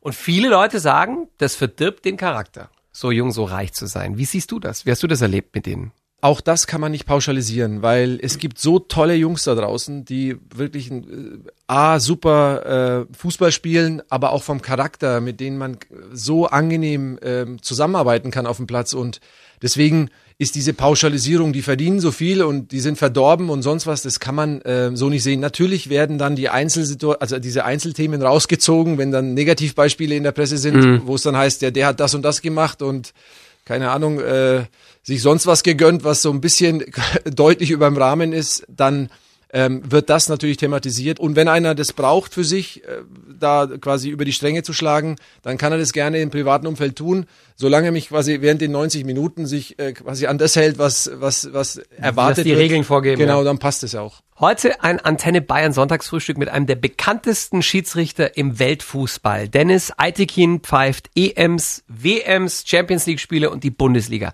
Und 0.00 0.14
viele 0.14 0.48
Leute 0.48 0.80
sagen, 0.80 1.28
das 1.38 1.56
verdirbt 1.56 2.04
den 2.04 2.16
Charakter, 2.16 2.70
so 2.92 3.10
jung, 3.10 3.32
so 3.32 3.44
reich 3.44 3.72
zu 3.72 3.86
sein. 3.86 4.18
Wie 4.18 4.24
siehst 4.24 4.50
du 4.52 4.60
das? 4.60 4.86
Wie 4.86 4.90
hast 4.90 5.02
du 5.02 5.06
das 5.06 5.20
erlebt 5.20 5.54
mit 5.54 5.66
denen? 5.66 5.92
Auch 6.20 6.40
das 6.40 6.66
kann 6.66 6.80
man 6.80 6.90
nicht 6.90 7.06
pauschalisieren, 7.06 7.80
weil 7.80 8.18
es 8.20 8.38
gibt 8.38 8.58
so 8.58 8.80
tolle 8.80 9.14
Jungs 9.14 9.44
da 9.44 9.54
draußen, 9.54 10.04
die 10.04 10.36
wirklich 10.52 10.90
ein, 10.90 11.04
äh, 11.46 11.50
A, 11.68 12.00
super 12.00 13.06
äh, 13.08 13.14
Fußball 13.16 13.52
spielen, 13.52 14.02
aber 14.08 14.32
auch 14.32 14.42
vom 14.42 14.60
Charakter, 14.60 15.20
mit 15.20 15.38
denen 15.38 15.58
man 15.58 15.76
so 16.12 16.46
angenehm 16.46 17.18
äh, 17.22 17.46
zusammenarbeiten 17.60 18.32
kann 18.32 18.46
auf 18.46 18.56
dem 18.56 18.66
Platz. 18.66 18.94
Und 18.94 19.20
deswegen 19.62 20.10
ist 20.38 20.56
diese 20.56 20.72
Pauschalisierung, 20.72 21.52
die 21.52 21.62
verdienen 21.62 22.00
so 22.00 22.10
viel 22.10 22.42
und 22.42 22.72
die 22.72 22.80
sind 22.80 22.98
verdorben 22.98 23.48
und 23.48 23.62
sonst 23.62 23.86
was, 23.86 24.02
das 24.02 24.18
kann 24.18 24.34
man 24.34 24.60
äh, 24.62 24.90
so 24.94 25.08
nicht 25.08 25.22
sehen. 25.22 25.38
Natürlich 25.38 25.88
werden 25.88 26.18
dann 26.18 26.34
die 26.34 26.48
Einzelsituationen, 26.48 27.20
also 27.20 27.38
diese 27.38 27.64
Einzelthemen 27.64 28.22
rausgezogen, 28.22 28.98
wenn 28.98 29.12
dann 29.12 29.34
Negativbeispiele 29.34 30.16
in 30.16 30.22
der 30.24 30.32
Presse 30.32 30.58
sind, 30.58 30.76
mhm. 30.76 31.02
wo 31.06 31.14
es 31.14 31.22
dann 31.22 31.36
heißt, 31.36 31.62
ja, 31.62 31.70
der 31.70 31.86
hat 31.86 32.00
das 32.00 32.14
und 32.14 32.22
das 32.22 32.42
gemacht 32.42 32.82
und 32.82 33.12
keine 33.68 33.90
Ahnung, 33.90 34.18
äh, 34.18 34.64
sich 35.02 35.20
sonst 35.20 35.46
was 35.46 35.62
gegönnt, 35.62 36.02
was 36.02 36.22
so 36.22 36.30
ein 36.30 36.40
bisschen 36.40 36.82
deutlich 37.26 37.70
über 37.70 37.86
dem 37.86 37.98
Rahmen 37.98 38.32
ist, 38.32 38.64
dann 38.66 39.10
ähm, 39.50 39.82
wird 39.90 40.10
das 40.10 40.28
natürlich 40.28 40.58
thematisiert. 40.58 41.18
Und 41.18 41.36
wenn 41.36 41.48
einer 41.48 41.74
das 41.74 41.92
braucht 41.92 42.34
für 42.34 42.44
sich, 42.44 42.84
äh, 42.84 43.02
da 43.38 43.66
quasi 43.80 44.10
über 44.10 44.24
die 44.24 44.32
Stränge 44.32 44.62
zu 44.62 44.72
schlagen, 44.72 45.16
dann 45.42 45.58
kann 45.58 45.72
er 45.72 45.78
das 45.78 45.92
gerne 45.92 46.20
im 46.20 46.30
privaten 46.30 46.66
Umfeld 46.66 46.96
tun, 46.96 47.26
solange 47.56 47.88
er 47.88 47.92
mich 47.92 48.08
quasi 48.08 48.40
während 48.40 48.60
den 48.60 48.72
90 48.72 49.04
Minuten 49.04 49.46
sich 49.46 49.78
äh, 49.78 49.92
quasi 49.92 50.26
an 50.26 50.38
das 50.38 50.56
hält, 50.56 50.78
was, 50.78 51.10
was, 51.14 51.52
was 51.52 51.78
erwartet 51.96 52.38
Dass 52.38 52.44
die 52.44 52.50
wird. 52.50 52.60
Regeln 52.60 52.84
vorgeben. 52.84 53.18
Genau, 53.18 53.38
ja. 53.38 53.44
dann 53.44 53.58
passt 53.58 53.84
es 53.84 53.94
auch. 53.94 54.22
Heute 54.38 54.84
ein 54.84 55.00
Antenne 55.00 55.40
Bayern 55.40 55.72
Sonntagsfrühstück 55.72 56.38
mit 56.38 56.48
einem 56.48 56.66
der 56.66 56.76
bekanntesten 56.76 57.62
Schiedsrichter 57.62 58.36
im 58.36 58.58
Weltfußball. 58.58 59.48
Dennis 59.48 59.92
Eitekin 59.96 60.60
pfeift 60.60 61.10
EMs, 61.16 61.84
WMs, 61.88 62.64
Champions 62.66 63.06
League 63.06 63.18
Spiele 63.18 63.50
und 63.50 63.64
die 63.64 63.70
Bundesliga. 63.70 64.32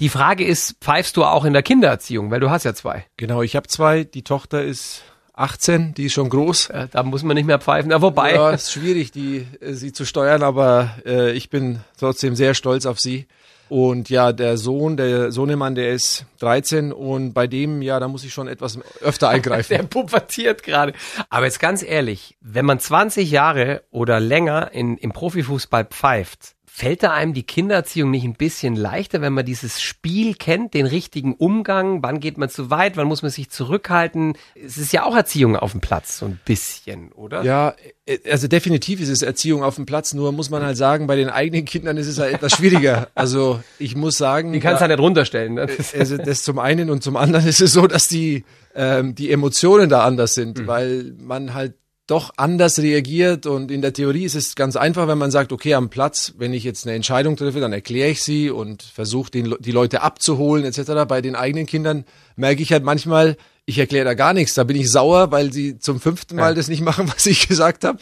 Die 0.00 0.08
Frage 0.08 0.44
ist, 0.44 0.76
pfeifst 0.80 1.16
du 1.16 1.24
auch 1.24 1.44
in 1.44 1.52
der 1.52 1.62
Kindererziehung? 1.62 2.30
Weil 2.30 2.40
du 2.40 2.50
hast 2.50 2.64
ja 2.64 2.74
zwei. 2.74 3.06
Genau, 3.16 3.42
ich 3.42 3.56
habe 3.56 3.68
zwei. 3.68 4.04
Die 4.04 4.22
Tochter 4.22 4.62
ist 4.62 5.02
18, 5.34 5.94
die 5.94 6.06
ist 6.06 6.12
schon 6.12 6.28
groß. 6.28 6.68
Ja, 6.72 6.86
da 6.86 7.02
muss 7.02 7.22
man 7.22 7.36
nicht 7.36 7.46
mehr 7.46 7.58
pfeifen. 7.58 7.90
Ja, 7.90 8.02
wobei. 8.02 8.34
Ja, 8.34 8.50
ist 8.50 8.72
schwierig, 8.72 9.12
die, 9.12 9.46
äh, 9.60 9.72
sie 9.72 9.92
zu 9.92 10.04
steuern, 10.04 10.42
aber 10.42 10.90
äh, 11.06 11.32
ich 11.32 11.50
bin 11.50 11.80
trotzdem 11.98 12.36
sehr 12.36 12.54
stolz 12.54 12.86
auf 12.86 13.00
sie. 13.00 13.26
Und 13.68 14.10
ja, 14.10 14.32
der 14.32 14.58
Sohn, 14.58 14.98
der 14.98 15.32
Sohnemann, 15.32 15.74
der 15.74 15.92
ist 15.92 16.26
13 16.40 16.92
und 16.92 17.32
bei 17.32 17.46
dem, 17.46 17.80
ja, 17.80 17.98
da 18.00 18.06
muss 18.06 18.22
ich 18.22 18.34
schon 18.34 18.46
etwas 18.46 18.78
öfter 19.00 19.28
eingreifen. 19.30 19.74
der 19.74 19.84
pubertiert 19.84 20.62
gerade. 20.62 20.92
Aber 21.30 21.46
jetzt 21.46 21.58
ganz 21.58 21.82
ehrlich, 21.82 22.36
wenn 22.42 22.66
man 22.66 22.78
20 22.78 23.30
Jahre 23.30 23.82
oder 23.90 24.20
länger 24.20 24.72
in, 24.72 24.98
im 24.98 25.12
Profifußball 25.12 25.86
pfeift, 25.86 26.54
Fällt 26.74 27.02
da 27.02 27.12
einem 27.12 27.34
die 27.34 27.42
Kindererziehung 27.42 28.10
nicht 28.10 28.24
ein 28.24 28.32
bisschen 28.32 28.76
leichter, 28.76 29.20
wenn 29.20 29.34
man 29.34 29.44
dieses 29.44 29.82
Spiel 29.82 30.34
kennt, 30.34 30.72
den 30.72 30.86
richtigen 30.86 31.34
Umgang? 31.34 32.02
Wann 32.02 32.18
geht 32.18 32.38
man 32.38 32.48
zu 32.48 32.70
weit? 32.70 32.96
Wann 32.96 33.08
muss 33.08 33.20
man 33.20 33.30
sich 33.30 33.50
zurückhalten? 33.50 34.38
Es 34.54 34.78
ist 34.78 34.90
ja 34.90 35.04
auch 35.04 35.14
Erziehung 35.14 35.54
auf 35.54 35.72
dem 35.72 35.82
Platz, 35.82 36.16
so 36.16 36.24
ein 36.24 36.40
bisschen, 36.46 37.12
oder? 37.12 37.42
Ja, 37.42 37.74
äh, 38.06 38.18
also 38.30 38.48
definitiv 38.48 39.02
ist 39.02 39.10
es 39.10 39.20
Erziehung 39.20 39.62
auf 39.62 39.74
dem 39.74 39.84
Platz. 39.84 40.14
Nur 40.14 40.32
muss 40.32 40.48
man 40.48 40.64
halt 40.64 40.78
sagen, 40.78 41.06
bei 41.06 41.14
den 41.14 41.28
eigenen 41.28 41.66
Kindern 41.66 41.98
ist 41.98 42.06
es 42.06 42.18
halt 42.18 42.32
etwas 42.32 42.52
schwieriger. 42.52 43.08
Also 43.14 43.62
ich 43.78 43.94
muss 43.94 44.16
sagen. 44.16 44.54
Die 44.54 44.60
kannst 44.60 44.80
du 44.80 44.86
halt 44.86 44.90
nicht 44.90 44.98
runterstellen. 44.98 45.54
Ne? 45.54 45.68
Äh, 45.68 45.98
also 45.98 46.16
das 46.16 46.42
zum 46.42 46.58
einen 46.58 46.88
und 46.88 47.02
zum 47.02 47.16
anderen 47.16 47.46
ist 47.46 47.60
es 47.60 47.74
so, 47.74 47.86
dass 47.86 48.08
die, 48.08 48.46
ähm, 48.74 49.14
die 49.14 49.30
Emotionen 49.30 49.90
da 49.90 50.04
anders 50.04 50.32
sind, 50.32 50.60
mhm. 50.60 50.66
weil 50.66 51.12
man 51.18 51.52
halt 51.52 51.74
doch 52.12 52.34
anders 52.36 52.78
reagiert 52.78 53.46
und 53.46 53.70
in 53.70 53.80
der 53.80 53.94
Theorie 53.94 54.24
ist 54.24 54.34
es 54.34 54.54
ganz 54.54 54.76
einfach, 54.76 55.08
wenn 55.08 55.16
man 55.16 55.30
sagt, 55.30 55.50
okay, 55.50 55.72
am 55.72 55.88
Platz, 55.88 56.34
wenn 56.36 56.52
ich 56.52 56.62
jetzt 56.62 56.86
eine 56.86 56.94
Entscheidung 56.94 57.36
treffe, 57.36 57.58
dann 57.58 57.72
erkläre 57.72 58.10
ich 58.10 58.22
sie 58.22 58.50
und 58.50 58.82
versuche 58.82 59.30
die 59.30 59.72
Leute 59.72 60.02
abzuholen 60.02 60.66
etc. 60.66 61.06
Bei 61.08 61.22
den 61.22 61.34
eigenen 61.34 61.64
Kindern 61.64 62.04
merke 62.36 62.62
ich 62.62 62.70
halt 62.70 62.84
manchmal, 62.84 63.38
ich 63.64 63.78
erkläre 63.78 64.04
da 64.04 64.12
gar 64.12 64.34
nichts, 64.34 64.52
da 64.52 64.64
bin 64.64 64.76
ich 64.76 64.90
sauer, 64.90 65.30
weil 65.30 65.54
sie 65.54 65.78
zum 65.78 66.00
fünften 66.00 66.36
Mal 66.36 66.50
ja. 66.50 66.54
das 66.54 66.68
nicht 66.68 66.82
machen, 66.82 67.08
was 67.14 67.24
ich 67.24 67.48
gesagt 67.48 67.82
habe 67.82 68.00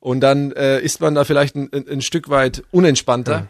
und 0.00 0.20
dann 0.20 0.52
äh, 0.52 0.80
ist 0.80 1.02
man 1.02 1.14
da 1.14 1.24
vielleicht 1.24 1.54
ein, 1.54 1.68
ein 1.72 2.00
Stück 2.00 2.30
weit 2.30 2.64
unentspannter. 2.70 3.32
Ja. 3.32 3.46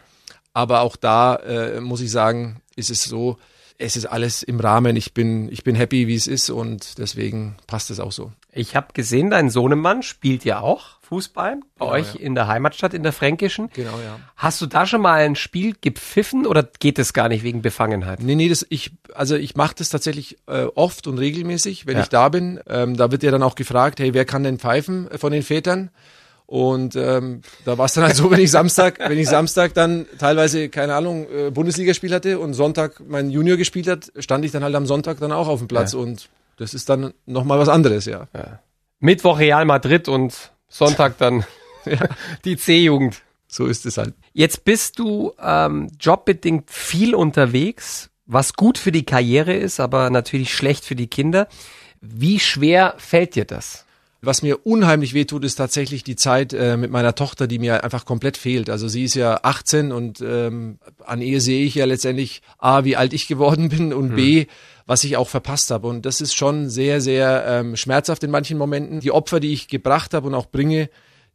Aber 0.53 0.81
auch 0.81 0.97
da 0.97 1.35
äh, 1.37 1.79
muss 1.79 2.01
ich 2.01 2.11
sagen, 2.11 2.61
ist 2.75 2.89
es 2.89 3.05
so, 3.05 3.37
es 3.81 3.95
ist 3.95 4.05
alles 4.05 4.43
im 4.43 4.59
Rahmen. 4.59 4.95
Ich 4.95 5.13
bin, 5.13 5.51
ich 5.51 5.63
bin 5.63 5.75
happy, 5.75 6.07
wie 6.07 6.15
es 6.15 6.27
ist 6.27 6.49
und 6.49 6.97
deswegen 6.99 7.57
passt 7.67 7.89
es 7.91 7.99
auch 7.99 8.11
so. 8.11 8.31
Ich 8.53 8.75
habe 8.75 8.87
gesehen, 8.93 9.29
dein 9.29 9.49
Sohnemann 9.49 10.03
spielt 10.03 10.45
ja 10.45 10.59
auch 10.59 10.99
Fußball 11.01 11.57
bei 11.77 11.85
genau, 11.85 11.91
euch 11.91 12.15
ja. 12.15 12.21
in 12.21 12.35
der 12.35 12.47
Heimatstadt, 12.47 12.93
in 12.93 13.03
der 13.03 13.11
Fränkischen. 13.11 13.69
Genau, 13.73 13.99
ja. 13.99 14.19
Hast 14.35 14.61
du 14.61 14.65
da 14.65 14.85
schon 14.85 15.01
mal 15.01 15.21
ein 15.21 15.35
Spiel 15.35 15.75
gepfiffen 15.79 16.45
oder 16.45 16.67
geht 16.79 16.99
es 16.99 17.13
gar 17.13 17.27
nicht 17.27 17.43
wegen 17.43 17.61
Befangenheit? 17.61 18.21
Nee, 18.21 18.35
nee, 18.35 18.49
das, 18.49 18.65
ich, 18.69 18.91
also 19.13 19.35
ich 19.35 19.55
mache 19.55 19.75
das 19.77 19.89
tatsächlich 19.89 20.37
äh, 20.47 20.65
oft 20.75 21.07
und 21.07 21.17
regelmäßig, 21.17 21.87
wenn 21.87 21.97
ja. 21.97 22.03
ich 22.03 22.09
da 22.09 22.29
bin. 22.29 22.59
Ähm, 22.67 22.95
da 22.95 23.11
wird 23.11 23.23
ja 23.23 23.31
dann 23.31 23.43
auch 23.43 23.55
gefragt, 23.55 23.99
hey, 23.99 24.13
wer 24.13 24.25
kann 24.25 24.43
denn 24.43 24.59
pfeifen 24.59 25.09
von 25.17 25.31
den 25.31 25.43
Vätern? 25.43 25.89
Und 26.51 26.97
ähm, 26.97 27.43
da 27.63 27.77
war 27.77 27.85
es 27.85 27.93
dann 27.93 28.03
halt 28.03 28.17
so, 28.17 28.29
wenn 28.29 28.41
ich 28.41 28.51
Samstag, 28.51 28.99
wenn 28.99 29.17
ich 29.17 29.29
Samstag 29.29 29.73
dann 29.73 30.05
teilweise, 30.19 30.67
keine 30.67 30.95
Ahnung, 30.95 31.25
äh, 31.33 31.49
Bundesligaspiel 31.49 32.13
hatte 32.13 32.39
und 32.39 32.55
Sonntag 32.55 33.01
mein 33.07 33.29
Junior 33.29 33.55
gespielt 33.55 33.87
hat, 33.87 34.11
stand 34.19 34.43
ich 34.43 34.51
dann 34.51 34.61
halt 34.61 34.75
am 34.75 34.85
Sonntag 34.85 35.21
dann 35.21 35.31
auch 35.31 35.47
auf 35.47 35.59
dem 35.59 35.69
Platz. 35.69 35.93
Ja. 35.93 35.99
Und 35.99 36.27
das 36.57 36.73
ist 36.73 36.89
dann 36.89 37.13
nochmal 37.25 37.57
was 37.57 37.69
anderes, 37.69 38.03
ja. 38.03 38.27
ja. 38.33 38.59
Mittwoch 38.99 39.39
Real 39.39 39.63
Madrid 39.63 40.09
und 40.09 40.51
Sonntag 40.67 41.17
dann 41.19 41.45
ja. 41.85 41.99
die 42.43 42.57
C-Jugend. 42.57 43.21
So 43.47 43.65
ist 43.67 43.85
es 43.85 43.97
halt. 43.97 44.13
Jetzt 44.33 44.65
bist 44.65 44.99
du 44.99 45.31
ähm, 45.41 45.87
jobbedingt 46.01 46.69
viel 46.69 47.15
unterwegs, 47.15 48.09
was 48.25 48.55
gut 48.55 48.77
für 48.77 48.91
die 48.91 49.05
Karriere 49.05 49.53
ist, 49.53 49.79
aber 49.79 50.09
natürlich 50.09 50.53
schlecht 50.53 50.83
für 50.83 50.95
die 50.95 51.07
Kinder. 51.07 51.47
Wie 52.01 52.41
schwer 52.41 52.95
fällt 52.97 53.35
dir 53.35 53.45
das? 53.45 53.85
Was 54.23 54.43
mir 54.43 54.67
unheimlich 54.67 55.15
wehtut, 55.15 55.43
ist 55.43 55.55
tatsächlich 55.55 56.03
die 56.03 56.15
Zeit 56.15 56.53
äh, 56.53 56.77
mit 56.77 56.91
meiner 56.91 57.15
Tochter, 57.15 57.47
die 57.47 57.57
mir 57.57 57.83
einfach 57.83 58.05
komplett 58.05 58.37
fehlt. 58.37 58.69
Also 58.69 58.87
sie 58.87 59.05
ist 59.05 59.15
ja 59.15 59.39
18 59.41 59.91
und 59.91 60.21
ähm, 60.21 60.77
an 61.03 61.21
Ehe 61.21 61.41
sehe 61.41 61.65
ich 61.65 61.73
ja 61.73 61.85
letztendlich 61.85 62.43
A, 62.59 62.83
wie 62.83 62.95
alt 62.95 63.13
ich 63.13 63.27
geworden 63.27 63.69
bin 63.69 63.93
und 63.93 64.09
hm. 64.09 64.15
B, 64.15 64.45
was 64.85 65.03
ich 65.03 65.17
auch 65.17 65.27
verpasst 65.27 65.71
habe. 65.71 65.87
Und 65.87 66.05
das 66.05 66.21
ist 66.21 66.35
schon 66.35 66.69
sehr, 66.69 67.01
sehr 67.01 67.45
ähm, 67.47 67.75
schmerzhaft 67.75 68.23
in 68.23 68.29
manchen 68.29 68.59
Momenten. 68.59 68.99
Die 68.99 69.11
Opfer, 69.11 69.39
die 69.39 69.53
ich 69.53 69.67
gebracht 69.67 70.13
habe 70.13 70.27
und 70.27 70.35
auch 70.35 70.51
bringe, 70.51 70.91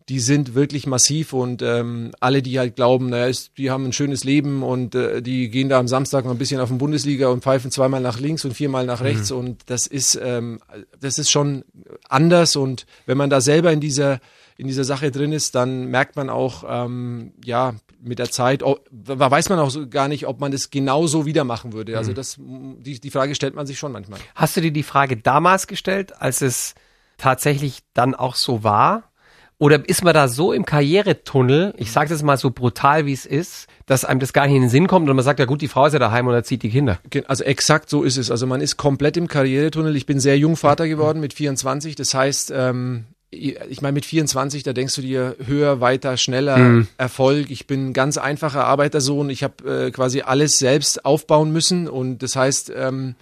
die 0.08 0.20
sind 0.20 0.54
wirklich 0.54 0.86
massiv 0.86 1.32
und 1.32 1.62
ähm, 1.62 2.12
alle, 2.20 2.40
die 2.40 2.58
halt 2.58 2.76
glauben, 2.76 3.08
naja, 3.08 3.26
ist, 3.26 3.58
die 3.58 3.70
haben 3.70 3.86
ein 3.86 3.92
schönes 3.92 4.22
Leben 4.22 4.62
und 4.62 4.94
äh, 4.94 5.20
die 5.20 5.48
gehen 5.48 5.68
da 5.68 5.78
am 5.80 5.88
Samstag 5.88 6.24
noch 6.24 6.32
ein 6.32 6.38
bisschen 6.38 6.60
auf 6.60 6.68
den 6.68 6.78
Bundesliga 6.78 7.28
und 7.28 7.42
pfeifen 7.42 7.70
zweimal 7.70 8.00
nach 8.00 8.20
links 8.20 8.44
und 8.44 8.54
viermal 8.54 8.86
nach 8.86 9.00
rechts 9.00 9.30
mhm. 9.30 9.38
und 9.38 9.62
das 9.66 9.86
ist 9.86 10.18
ähm, 10.22 10.60
das 11.00 11.18
ist 11.18 11.30
schon 11.30 11.64
anders 12.08 12.54
und 12.54 12.86
wenn 13.06 13.18
man 13.18 13.30
da 13.30 13.40
selber 13.40 13.72
in 13.72 13.80
dieser 13.80 14.20
in 14.58 14.68
dieser 14.68 14.84
Sache 14.84 15.10
drin 15.10 15.32
ist, 15.32 15.54
dann 15.54 15.86
merkt 15.86 16.16
man 16.16 16.30
auch, 16.30 16.64
ähm, 16.66 17.34
ja, 17.44 17.74
mit 18.00 18.18
der 18.18 18.30
Zeit, 18.30 18.62
oh, 18.62 18.78
weiß 18.90 19.48
man 19.48 19.58
auch 19.58 19.70
so 19.70 19.88
gar 19.88 20.08
nicht, 20.08 20.26
ob 20.26 20.40
man 20.40 20.52
das 20.52 20.70
genauso 20.70 21.26
wieder 21.26 21.44
machen 21.44 21.72
würde. 21.72 21.98
Also 21.98 22.12
mhm. 22.12 22.14
das, 22.14 22.36
die, 22.38 23.00
die 23.00 23.10
Frage 23.10 23.34
stellt 23.34 23.54
man 23.54 23.66
sich 23.66 23.78
schon 23.78 23.92
manchmal. 23.92 24.18
Hast 24.34 24.56
du 24.56 24.60
dir 24.60 24.72
die 24.72 24.82
Frage 24.82 25.16
damals 25.16 25.66
gestellt, 25.66 26.20
als 26.20 26.40
es 26.40 26.74
tatsächlich 27.18 27.80
dann 27.92 28.14
auch 28.14 28.34
so 28.34 28.64
war? 28.64 29.10
Oder 29.58 29.88
ist 29.88 30.04
man 30.04 30.12
da 30.12 30.28
so 30.28 30.52
im 30.52 30.66
Karrieretunnel, 30.66 31.72
ich 31.78 31.90
sage 31.90 32.10
das 32.10 32.22
mal 32.22 32.36
so 32.36 32.50
brutal, 32.50 33.06
wie 33.06 33.14
es 33.14 33.24
ist, 33.24 33.68
dass 33.86 34.04
einem 34.04 34.20
das 34.20 34.34
gar 34.34 34.46
nicht 34.46 34.56
in 34.56 34.62
den 34.62 34.70
Sinn 34.70 34.86
kommt 34.86 35.08
und 35.08 35.16
man 35.16 35.24
sagt, 35.24 35.40
ja 35.40 35.46
gut, 35.46 35.62
die 35.62 35.68
Frau 35.68 35.86
ist 35.86 35.94
ja 35.94 35.98
daheim 35.98 36.26
und 36.26 36.34
erzieht 36.34 36.62
die 36.62 36.68
Kinder. 36.68 36.98
Also 37.26 37.44
exakt 37.44 37.88
so 37.88 38.02
ist 38.02 38.18
es. 38.18 38.30
Also 38.30 38.46
man 38.46 38.60
ist 38.60 38.76
komplett 38.76 39.16
im 39.16 39.28
Karrieretunnel. 39.28 39.96
Ich 39.96 40.04
bin 40.04 40.20
sehr 40.20 40.38
jung 40.38 40.56
Vater 40.56 40.86
geworden 40.86 41.20
mit 41.20 41.32
24. 41.32 41.94
Das 41.94 42.12
heißt, 42.12 42.52
ähm, 42.54 43.06
ich 43.30 43.80
meine, 43.80 43.92
mit 43.92 44.04
24, 44.04 44.62
da 44.62 44.72
denkst 44.72 44.94
du 44.94 45.02
dir 45.02 45.36
höher, 45.44 45.80
weiter, 45.80 46.16
schneller, 46.16 46.58
mhm. 46.58 46.88
Erfolg. 46.98 47.50
Ich 47.50 47.66
bin 47.66 47.88
ein 47.88 47.92
ganz 47.92 48.18
einfacher 48.18 48.64
Arbeitersohn. 48.64 49.30
Ich 49.30 49.42
habe 49.42 49.86
äh, 49.86 49.90
quasi 49.90 50.20
alles 50.20 50.58
selbst 50.58 51.04
aufbauen 51.04 51.50
müssen 51.50 51.88
und 51.88 52.22
das 52.22 52.36
heißt, 52.36 52.72
ähm, 52.76 53.14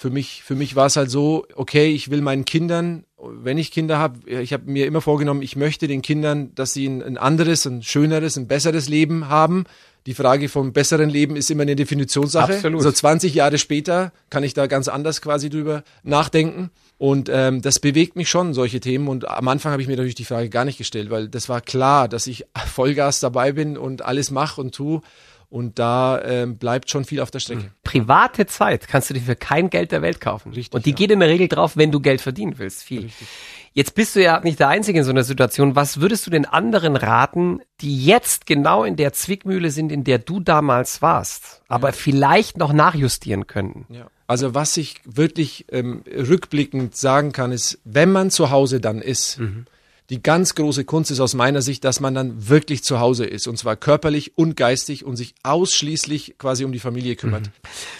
für 0.00 0.08
mich, 0.08 0.42
für 0.42 0.54
mich 0.54 0.76
war 0.76 0.86
es 0.86 0.96
halt 0.96 1.10
so, 1.10 1.44
okay, 1.56 1.92
ich 1.92 2.10
will 2.10 2.22
meinen 2.22 2.46
Kindern, 2.46 3.04
wenn 3.18 3.58
ich 3.58 3.70
Kinder 3.70 3.98
habe, 3.98 4.30
ich 4.30 4.54
habe 4.54 4.70
mir 4.70 4.86
immer 4.86 5.02
vorgenommen, 5.02 5.42
ich 5.42 5.56
möchte 5.56 5.88
den 5.88 6.00
Kindern, 6.00 6.54
dass 6.54 6.72
sie 6.72 6.86
ein, 6.86 7.02
ein 7.02 7.18
anderes, 7.18 7.66
ein 7.66 7.82
schöneres, 7.82 8.38
ein 8.38 8.46
besseres 8.46 8.88
Leben 8.88 9.28
haben. 9.28 9.64
Die 10.06 10.14
Frage 10.14 10.48
vom 10.48 10.72
besseren 10.72 11.10
Leben 11.10 11.36
ist 11.36 11.50
immer 11.50 11.64
eine 11.64 11.76
Definitionssache. 11.76 12.54
Absolut. 12.54 12.80
So 12.80 12.90
20 12.90 13.34
Jahre 13.34 13.58
später 13.58 14.14
kann 14.30 14.42
ich 14.42 14.54
da 14.54 14.68
ganz 14.68 14.88
anders 14.88 15.20
quasi 15.20 15.50
drüber 15.50 15.84
nachdenken. 16.02 16.70
Und 16.96 17.28
ähm, 17.30 17.60
das 17.60 17.78
bewegt 17.78 18.16
mich 18.16 18.30
schon, 18.30 18.54
solche 18.54 18.80
Themen. 18.80 19.06
Und 19.06 19.28
am 19.28 19.48
Anfang 19.48 19.72
habe 19.72 19.82
ich 19.82 19.88
mir 19.88 19.96
natürlich 19.96 20.14
die 20.14 20.24
Frage 20.24 20.48
gar 20.48 20.64
nicht 20.64 20.78
gestellt, 20.78 21.10
weil 21.10 21.28
das 21.28 21.50
war 21.50 21.60
klar, 21.60 22.08
dass 22.08 22.26
ich 22.26 22.46
Vollgas 22.72 23.20
dabei 23.20 23.52
bin 23.52 23.76
und 23.76 24.00
alles 24.00 24.30
mache 24.30 24.62
und 24.62 24.74
tue. 24.74 25.02
Und 25.50 25.80
da 25.80 26.22
ähm, 26.22 26.58
bleibt 26.58 26.90
schon 26.90 27.04
viel 27.04 27.20
auf 27.20 27.32
der 27.32 27.40
Strecke. 27.40 27.72
Private 27.82 28.46
Zeit 28.46 28.86
kannst 28.86 29.10
du 29.10 29.14
dir 29.14 29.20
für 29.20 29.34
kein 29.34 29.68
Geld 29.68 29.90
der 29.90 30.00
Welt 30.00 30.20
kaufen. 30.20 30.52
Richtig. 30.52 30.72
Und 30.72 30.86
die 30.86 30.90
ja. 30.90 30.96
geht 30.96 31.10
in 31.10 31.18
der 31.18 31.28
Regel 31.28 31.48
drauf, 31.48 31.76
wenn 31.76 31.90
du 31.90 31.98
Geld 31.98 32.20
verdienen 32.20 32.54
willst. 32.58 32.84
Viel. 32.84 33.02
Richtig. 33.02 33.26
Jetzt 33.72 33.96
bist 33.96 34.14
du 34.14 34.22
ja 34.22 34.38
nicht 34.40 34.60
der 34.60 34.68
Einzige 34.68 35.00
in 35.00 35.04
so 35.04 35.10
einer 35.10 35.24
Situation. 35.24 35.74
Was 35.74 36.00
würdest 36.00 36.24
du 36.24 36.30
den 36.30 36.46
anderen 36.46 36.94
raten, 36.94 37.60
die 37.80 38.04
jetzt 38.04 38.46
genau 38.46 38.84
in 38.84 38.94
der 38.94 39.12
Zwickmühle 39.12 39.72
sind, 39.72 39.90
in 39.90 40.04
der 40.04 40.18
du 40.18 40.38
damals 40.38 41.02
warst, 41.02 41.62
aber 41.66 41.88
ja. 41.88 41.92
vielleicht 41.92 42.56
noch 42.56 42.72
nachjustieren 42.72 43.48
könnten? 43.48 43.92
Ja. 43.92 44.06
Also 44.28 44.54
was 44.54 44.76
ich 44.76 45.00
wirklich 45.04 45.66
ähm, 45.72 46.04
rückblickend 46.06 46.96
sagen 46.96 47.32
kann, 47.32 47.50
ist, 47.50 47.80
wenn 47.82 48.12
man 48.12 48.30
zu 48.30 48.50
Hause 48.50 48.80
dann 48.80 49.02
ist, 49.02 49.40
mhm 49.40 49.66
die 50.10 50.22
ganz 50.22 50.56
große 50.56 50.84
Kunst 50.84 51.10
ist 51.10 51.20
aus 51.20 51.34
meiner 51.34 51.62
Sicht, 51.62 51.84
dass 51.84 52.00
man 52.00 52.14
dann 52.14 52.48
wirklich 52.48 52.82
zu 52.82 52.98
Hause 52.98 53.24
ist 53.24 53.46
und 53.46 53.56
zwar 53.56 53.76
körperlich 53.76 54.36
und 54.36 54.56
geistig 54.56 55.04
und 55.04 55.16
sich 55.16 55.34
ausschließlich 55.44 56.34
quasi 56.36 56.64
um 56.64 56.72
die 56.72 56.80
Familie 56.80 57.14
kümmert. 57.14 57.46
Mhm. 57.46 57.52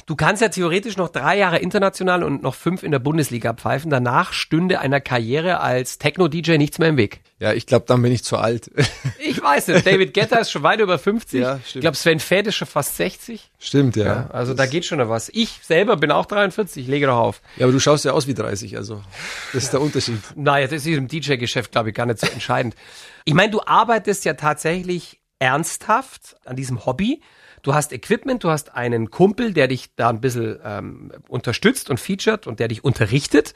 Du 0.07 0.17
kannst 0.17 0.43
ja 0.43 0.49
theoretisch 0.49 0.97
noch 0.97 1.09
drei 1.09 1.39
Jahre 1.39 1.59
international 1.59 2.25
und 2.25 2.43
noch 2.43 2.57
fünf 2.57 2.83
in 2.83 2.91
der 2.91 2.99
Bundesliga 2.99 3.55
pfeifen. 3.55 3.91
Danach 3.91 4.33
stünde 4.33 4.81
einer 4.81 5.01
Karriere 5.01 5.61
als 5.61 5.99
Techno-DJ 5.99 6.57
nichts 6.59 6.79
mehr 6.79 6.89
im 6.89 6.97
Weg. 6.97 7.21
Ja, 7.41 7.55
ich 7.55 7.65
glaube, 7.65 7.87
dann 7.89 8.03
bin 8.03 8.13
ich 8.13 8.23
zu 8.23 8.37
alt. 8.37 8.71
Ich 9.23 9.41
weiß 9.41 9.69
es. 9.69 9.85
David 9.85 10.13
Getter 10.13 10.41
ist 10.41 10.51
schon 10.51 10.65
weit 10.65 10.81
über 10.81 10.99
50. 10.99 11.41
Ja, 11.41 11.61
stimmt. 11.61 11.77
Ich 11.77 11.81
glaube, 11.81 11.97
Sven 11.97 12.47
ist 12.47 12.55
schon 12.57 12.67
fast 12.67 12.97
60. 12.97 13.51
Stimmt, 13.59 13.97
ja. 13.97 14.05
ja 14.05 14.31
also 14.33 14.53
das 14.53 14.67
da 14.67 14.71
geht 14.71 14.85
schon 14.85 14.99
noch 14.99 15.09
was. 15.09 15.31
Ich 15.33 15.61
selber 15.63 15.97
bin 15.97 16.11
auch 16.11 16.27
43, 16.27 16.87
lege 16.89 17.07
doch 17.07 17.17
auf. 17.17 17.41
Ja, 17.57 17.65
aber 17.65 17.73
du 17.73 17.79
schaust 17.79 18.05
ja 18.05 18.13
aus 18.13 18.27
wie 18.27 18.35
30, 18.35 18.77
also 18.77 19.03
das 19.53 19.65
ist 19.65 19.73
der 19.73 19.81
Unterschied. 19.81 20.19
Naja, 20.35 20.67
das 20.67 20.85
ist 20.85 20.87
im 20.89 21.07
DJ-Geschäft, 21.07 21.71
glaube 21.71 21.91
ich, 21.91 21.95
gar 21.95 22.07
nicht 22.07 22.19
so 22.19 22.27
entscheidend. 22.27 22.75
Ich 23.25 23.33
meine, 23.33 23.53
du 23.53 23.63
arbeitest 23.65 24.25
ja 24.25 24.35
tatsächlich 24.35 25.21
ernsthaft 25.39 26.37
an 26.45 26.57
diesem 26.57 26.85
Hobby. 26.85 27.23
Du 27.63 27.73
hast 27.73 27.93
Equipment, 27.93 28.43
du 28.43 28.51
hast 28.51 28.75
einen 28.75 29.11
Kumpel, 29.11 29.53
der 29.55 29.69
dich 29.69 29.95
da 29.95 30.11
ein 30.11 30.21
bisschen 30.21 30.59
ähm, 30.65 31.13
unterstützt 31.29 31.89
und 31.89 32.01
featured 32.01 32.47
und 32.47 32.59
der 32.59 32.69
dich 32.69 32.83
unterrichtet. 32.85 33.55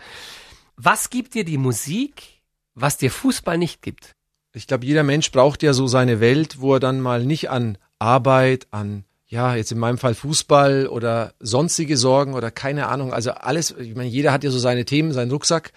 Was 0.76 1.10
gibt 1.10 1.34
dir 1.34 1.44
die 1.44 1.58
Musik, 1.58 2.33
was 2.74 2.96
dir 2.96 3.10
Fußball 3.10 3.58
nicht 3.58 3.82
gibt. 3.82 4.12
Ich 4.52 4.66
glaube, 4.66 4.86
jeder 4.86 5.02
Mensch 5.02 5.30
braucht 5.32 5.62
ja 5.62 5.72
so 5.72 5.86
seine 5.86 6.20
Welt, 6.20 6.60
wo 6.60 6.74
er 6.74 6.80
dann 6.80 7.00
mal 7.00 7.24
nicht 7.24 7.50
an 7.50 7.78
Arbeit, 7.98 8.66
an 8.70 9.04
ja, 9.26 9.56
jetzt 9.56 9.72
in 9.72 9.78
meinem 9.78 9.98
Fall 9.98 10.14
Fußball 10.14 10.86
oder 10.86 11.34
sonstige 11.40 11.96
Sorgen 11.96 12.34
oder 12.34 12.50
keine 12.52 12.86
Ahnung, 12.86 13.12
also 13.12 13.32
alles, 13.32 13.74
ich 13.76 13.96
meine, 13.96 14.08
jeder 14.08 14.32
hat 14.32 14.44
ja 14.44 14.50
so 14.50 14.58
seine 14.58 14.84
Themen, 14.84 15.12
seinen 15.12 15.32
Rucksack. 15.32 15.72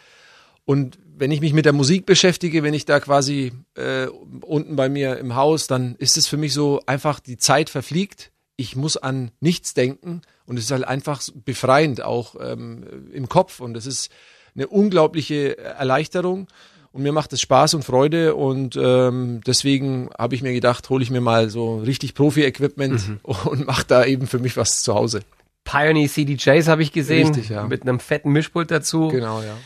Und 0.63 0.99
wenn 1.17 1.31
ich 1.31 1.41
mich 1.41 1.53
mit 1.53 1.65
der 1.65 1.73
Musik 1.73 2.05
beschäftige, 2.05 2.61
wenn 2.61 2.73
ich 2.73 2.85
da 2.85 2.99
quasi 2.99 3.53
äh, 3.75 4.07
unten 4.41 4.75
bei 4.75 4.89
mir 4.89 5.17
im 5.17 5.35
Haus, 5.35 5.65
dann 5.65 5.95
ist 5.95 6.17
es 6.17 6.27
für 6.27 6.37
mich 6.37 6.53
so 6.53 6.81
einfach, 6.85 7.19
die 7.19 7.37
Zeit 7.37 7.69
verfliegt. 7.69 8.31
Ich 8.57 8.75
muss 8.75 8.97
an 8.97 9.31
nichts 9.39 9.73
denken 9.73 10.21
und 10.45 10.57
es 10.57 10.65
ist 10.65 10.71
halt 10.71 10.87
einfach 10.87 11.21
befreiend 11.45 12.03
auch 12.03 12.35
ähm, 12.39 13.09
im 13.11 13.29
Kopf 13.29 13.59
und 13.59 13.77
es 13.77 13.85
ist 13.85 14.11
eine 14.55 14.67
unglaubliche 14.67 15.57
Erleichterung. 15.57 16.47
Und 16.91 17.03
mir 17.03 17.11
macht 17.11 17.33
es 17.33 17.41
Spaß 17.41 17.75
und 17.75 17.83
Freude 17.83 18.35
und 18.35 18.77
ähm, 18.81 19.41
deswegen 19.45 20.09
habe 20.17 20.35
ich 20.35 20.41
mir 20.41 20.53
gedacht, 20.53 20.89
hole 20.89 21.03
ich 21.03 21.11
mir 21.11 21.21
mal 21.21 21.49
so 21.49 21.77
richtig 21.77 22.15
Profi-Equipment 22.15 23.07
mhm. 23.07 23.19
und 23.23 23.67
mache 23.67 23.85
da 23.87 24.05
eben 24.05 24.27
für 24.27 24.39
mich 24.39 24.57
was 24.57 24.81
zu 24.81 24.93
Hause. 24.95 25.21
Pioneer 25.63 26.07
CDJs 26.07 26.67
habe 26.67 26.81
ich 26.81 26.93
gesehen, 26.93 27.27
Richtig, 27.27 27.49
ja. 27.49 27.67
mit 27.67 27.81
einem 27.81 27.99
fetten 27.99 28.31
Mischpult 28.31 28.71
dazu. 28.71 29.09
Genau, 29.09 29.41
ja. 29.41 29.57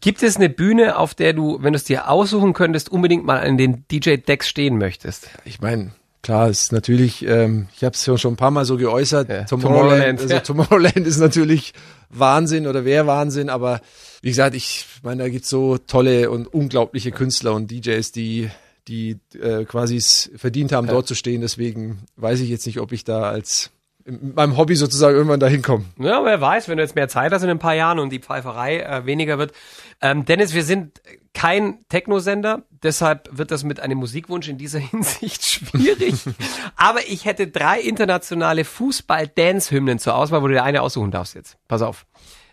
Gibt 0.00 0.22
es 0.22 0.36
eine 0.36 0.48
Bühne, 0.48 0.96
auf 0.96 1.14
der 1.14 1.32
du, 1.32 1.58
wenn 1.62 1.72
du 1.72 1.76
es 1.76 1.84
dir 1.84 2.08
aussuchen 2.08 2.52
könntest, 2.52 2.90
unbedingt 2.90 3.24
mal 3.24 3.40
an 3.40 3.58
den 3.58 3.84
DJ-Decks 3.90 4.48
stehen 4.48 4.78
möchtest? 4.78 5.30
Ich 5.44 5.60
meine, 5.60 5.90
Klar, 6.22 6.50
ist 6.50 6.72
natürlich, 6.72 7.24
ähm, 7.26 7.68
ich 7.74 7.82
habe 7.82 7.94
es 7.94 8.04
ja 8.04 8.18
schon 8.18 8.34
ein 8.34 8.36
paar 8.36 8.50
Mal 8.50 8.66
so 8.66 8.76
geäußert, 8.76 9.28
Ja, 9.28 9.44
Tomorrowland, 9.44 10.18
Tomorrowland, 10.18 10.20
also 10.20 10.34
ja. 10.34 10.40
Tomorrowland 10.40 10.96
ist 11.06 11.18
natürlich 11.18 11.72
Wahnsinn 12.10 12.66
oder 12.66 12.84
wäre 12.84 13.06
Wahnsinn, 13.06 13.48
aber 13.48 13.80
wie 14.20 14.28
gesagt, 14.28 14.54
ich 14.54 14.84
meine, 15.02 15.22
da 15.22 15.28
gibt's 15.30 15.48
so 15.48 15.78
tolle 15.78 16.30
und 16.30 16.46
unglaubliche 16.46 17.10
Künstler 17.10 17.54
und 17.54 17.70
DJs, 17.70 18.12
die 18.12 18.50
die 18.88 19.18
äh, 19.40 19.64
quasi 19.64 19.96
es 19.96 20.30
verdient 20.36 20.72
haben, 20.72 20.88
dort 20.88 21.06
zu 21.06 21.14
stehen. 21.14 21.42
Deswegen 21.42 22.00
weiß 22.16 22.40
ich 22.40 22.48
jetzt 22.48 22.66
nicht, 22.66 22.80
ob 22.80 22.92
ich 22.92 23.04
da 23.04 23.22
als 23.22 23.70
in 24.10 24.34
meinem 24.34 24.56
Hobby 24.56 24.74
sozusagen 24.74 25.14
irgendwann 25.14 25.40
dahin 25.40 25.62
komme. 25.62 25.84
Ja, 25.98 26.24
wer 26.24 26.40
weiß, 26.40 26.68
wenn 26.68 26.76
du 26.76 26.82
jetzt 26.82 26.94
mehr 26.94 27.08
Zeit 27.08 27.32
hast 27.32 27.42
in 27.42 27.50
ein 27.50 27.58
paar 27.58 27.74
Jahren 27.74 27.98
und 27.98 28.10
die 28.10 28.18
Pfeiferei 28.18 28.80
äh, 28.80 29.06
weniger 29.06 29.38
wird. 29.38 29.52
Ähm, 30.00 30.24
Dennis, 30.24 30.54
wir 30.54 30.64
sind 30.64 31.00
kein 31.32 31.84
Technosender, 31.88 32.62
deshalb 32.82 33.28
wird 33.32 33.50
das 33.50 33.62
mit 33.64 33.80
einem 33.80 33.98
Musikwunsch 33.98 34.48
in 34.48 34.58
dieser 34.58 34.78
Hinsicht 34.90 35.44
schwierig. 35.44 36.14
Aber 36.76 37.00
ich 37.08 37.24
hätte 37.24 37.46
drei 37.46 37.80
internationale 37.80 38.64
Fußball-Dance-Hymnen 38.64 39.98
zur 39.98 40.14
Auswahl, 40.14 40.42
wo 40.42 40.48
du 40.48 40.54
dir 40.54 40.64
eine 40.64 40.82
aussuchen 40.82 41.10
darfst 41.10 41.34
jetzt. 41.34 41.56
Pass 41.68 41.82
auf. 41.82 42.06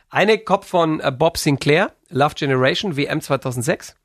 Eine 0.10 0.38
kommt 0.38 0.66
von 0.66 1.00
äh, 1.00 1.12
Bob 1.12 1.38
Sinclair, 1.38 1.92
Love 2.10 2.36
Generation, 2.36 2.96
WM 2.96 3.20
2006. 3.22 3.96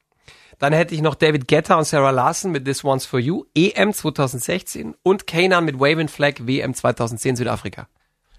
Dann 0.62 0.72
hätte 0.72 0.94
ich 0.94 1.02
noch 1.02 1.16
David 1.16 1.48
Guetta 1.48 1.74
und 1.74 1.86
Sarah 1.86 2.10
Larson 2.10 2.52
mit 2.52 2.64
This 2.66 2.84
One's 2.84 3.04
For 3.04 3.18
You, 3.18 3.46
EM 3.52 3.92
2016 3.92 4.94
und 5.02 5.26
Kanan 5.26 5.64
mit 5.64 5.80
Waving 5.80 6.06
Flag, 6.06 6.34
WM 6.46 6.72
2010 6.72 7.34
Südafrika. 7.34 7.88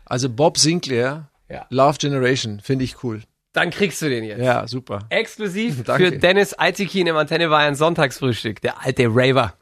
Also 0.05 0.29
Bob 0.29 0.57
Sinclair, 0.57 1.29
Ja. 1.49 1.65
Love 1.69 1.97
Generation, 1.97 2.61
finde 2.61 2.85
ich 2.85 3.03
cool. 3.03 3.23
Dann 3.51 3.71
kriegst 3.71 4.01
du 4.01 4.07
den 4.07 4.23
jetzt. 4.23 4.39
Ja, 4.39 4.65
super. 4.69 4.99
Exklusiv 5.09 5.83
für 5.85 6.11
Dennis 6.13 6.53
Altekin 6.53 7.07
im 7.07 7.17
Antenne 7.17 7.49
Bayern 7.49 7.75
Sonntagsfrühstück, 7.75 8.61
der 8.61 8.79
alte 8.81 9.07
Raver. 9.09 9.55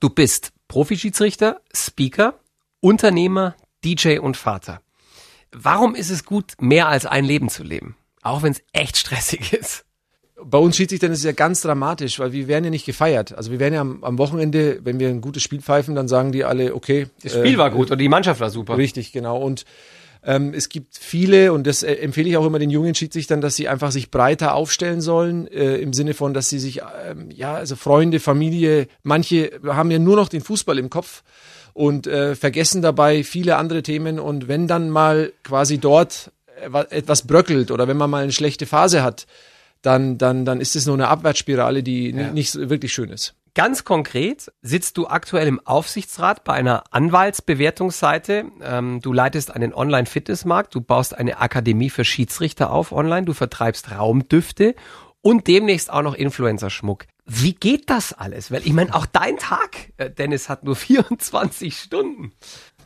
Du 0.00 0.08
bist 0.08 0.52
Profischiedsrichter, 0.68 1.60
Speaker, 1.74 2.32
Unternehmer, 2.80 3.56
DJ 3.84 4.20
und 4.20 4.38
Vater. 4.38 4.80
Warum 5.52 5.94
ist 5.94 6.08
es 6.08 6.24
gut, 6.24 6.54
mehr 6.60 6.88
als 6.88 7.04
ein 7.04 7.26
Leben 7.26 7.50
zu 7.50 7.62
leben? 7.62 7.94
Auch 8.22 8.42
wenn 8.42 8.52
es 8.52 8.62
echt 8.72 8.96
stressig 8.96 9.52
ist. 9.52 9.84
Bei 10.44 10.58
uns 10.58 10.76
Schiedsrichtern 10.76 11.12
ist 11.12 11.18
es 11.18 11.24
ja 11.24 11.32
ganz 11.32 11.60
dramatisch, 11.60 12.18
weil 12.18 12.32
wir 12.32 12.48
werden 12.48 12.64
ja 12.64 12.70
nicht 12.70 12.86
gefeiert. 12.86 13.36
Also 13.36 13.50
wir 13.50 13.58
werden 13.58 13.74
ja 13.74 13.80
am, 13.80 14.02
am 14.02 14.18
Wochenende, 14.18 14.80
wenn 14.84 14.98
wir 14.98 15.08
ein 15.08 15.20
gutes 15.20 15.42
Spiel 15.42 15.60
pfeifen, 15.60 15.94
dann 15.94 16.08
sagen 16.08 16.32
die 16.32 16.44
alle, 16.44 16.74
okay. 16.74 17.06
Das 17.22 17.34
Spiel 17.34 17.58
war 17.58 17.70
gut 17.70 17.90
und 17.90 17.98
die 17.98 18.08
Mannschaft 18.08 18.40
war 18.40 18.50
super. 18.50 18.76
Richtig, 18.76 19.12
genau. 19.12 19.38
Und 19.38 19.64
ähm, 20.22 20.52
es 20.54 20.68
gibt 20.68 20.96
viele, 20.98 21.52
und 21.52 21.66
das 21.66 21.82
äh, 21.82 21.94
empfehle 21.94 22.28
ich 22.28 22.36
auch 22.36 22.44
immer 22.44 22.58
den 22.58 22.68
jungen 22.70 22.94
Schiedsrichtern, 22.94 23.40
dass 23.40 23.56
sie 23.56 23.68
einfach 23.68 23.90
sich 23.90 24.10
breiter 24.10 24.54
aufstellen 24.54 25.00
sollen, 25.00 25.46
äh, 25.48 25.76
im 25.76 25.92
Sinne 25.94 26.12
von, 26.12 26.34
dass 26.34 26.48
sie 26.50 26.58
sich, 26.58 26.82
ähm, 27.06 27.30
ja, 27.30 27.54
also 27.54 27.74
Freunde, 27.74 28.20
Familie, 28.20 28.86
manche 29.02 29.50
haben 29.66 29.90
ja 29.90 29.98
nur 29.98 30.16
noch 30.16 30.28
den 30.28 30.42
Fußball 30.42 30.78
im 30.78 30.90
Kopf 30.90 31.22
und 31.72 32.06
äh, 32.06 32.34
vergessen 32.34 32.82
dabei 32.82 33.24
viele 33.24 33.56
andere 33.56 33.82
Themen. 33.82 34.18
Und 34.18 34.46
wenn 34.46 34.66
dann 34.66 34.90
mal 34.90 35.32
quasi 35.42 35.78
dort 35.78 36.32
äh, 36.62 36.70
wa- 36.70 36.86
etwas 36.90 37.26
bröckelt 37.26 37.70
oder 37.70 37.88
wenn 37.88 37.96
man 37.96 38.10
mal 38.10 38.22
eine 38.22 38.32
schlechte 38.32 38.66
Phase 38.66 39.02
hat, 39.02 39.26
dann, 39.82 40.18
dann, 40.18 40.44
dann 40.44 40.60
ist 40.60 40.76
es 40.76 40.86
nur 40.86 40.94
eine 40.94 41.08
Abwärtsspirale, 41.08 41.82
die 41.82 42.10
n- 42.10 42.34
nicht 42.34 42.54
wirklich 42.54 42.92
schön 42.92 43.10
ist. 43.10 43.34
Ganz 43.54 43.84
konkret 43.84 44.52
sitzt 44.62 44.96
du 44.96 45.08
aktuell 45.08 45.48
im 45.48 45.58
Aufsichtsrat 45.66 46.44
bei 46.44 46.52
einer 46.52 46.84
Anwaltsbewertungsseite. 47.54 48.44
Ähm, 48.62 49.00
du 49.02 49.12
leitest 49.12 49.50
einen 49.54 49.74
Online-Fitnessmarkt, 49.74 50.74
du 50.74 50.80
baust 50.80 51.16
eine 51.16 51.38
Akademie 51.40 51.90
für 51.90 52.04
Schiedsrichter 52.04 52.70
auf 52.70 52.92
online, 52.92 53.26
du 53.26 53.32
vertreibst 53.32 53.90
Raumdüfte 53.90 54.74
und 55.20 55.46
demnächst 55.48 55.90
auch 55.90 56.02
noch 56.02 56.14
Influencer-Schmuck. 56.14 57.06
Wie 57.26 57.52
geht 57.54 57.90
das 57.90 58.12
alles? 58.12 58.50
Weil 58.50 58.62
ich 58.64 58.72
meine, 58.72 58.94
auch 58.94 59.06
dein 59.06 59.36
Tag, 59.36 59.92
äh, 59.96 60.10
Dennis, 60.10 60.48
hat 60.48 60.64
nur 60.64 60.76
24 60.76 61.76
Stunden. 61.76 62.32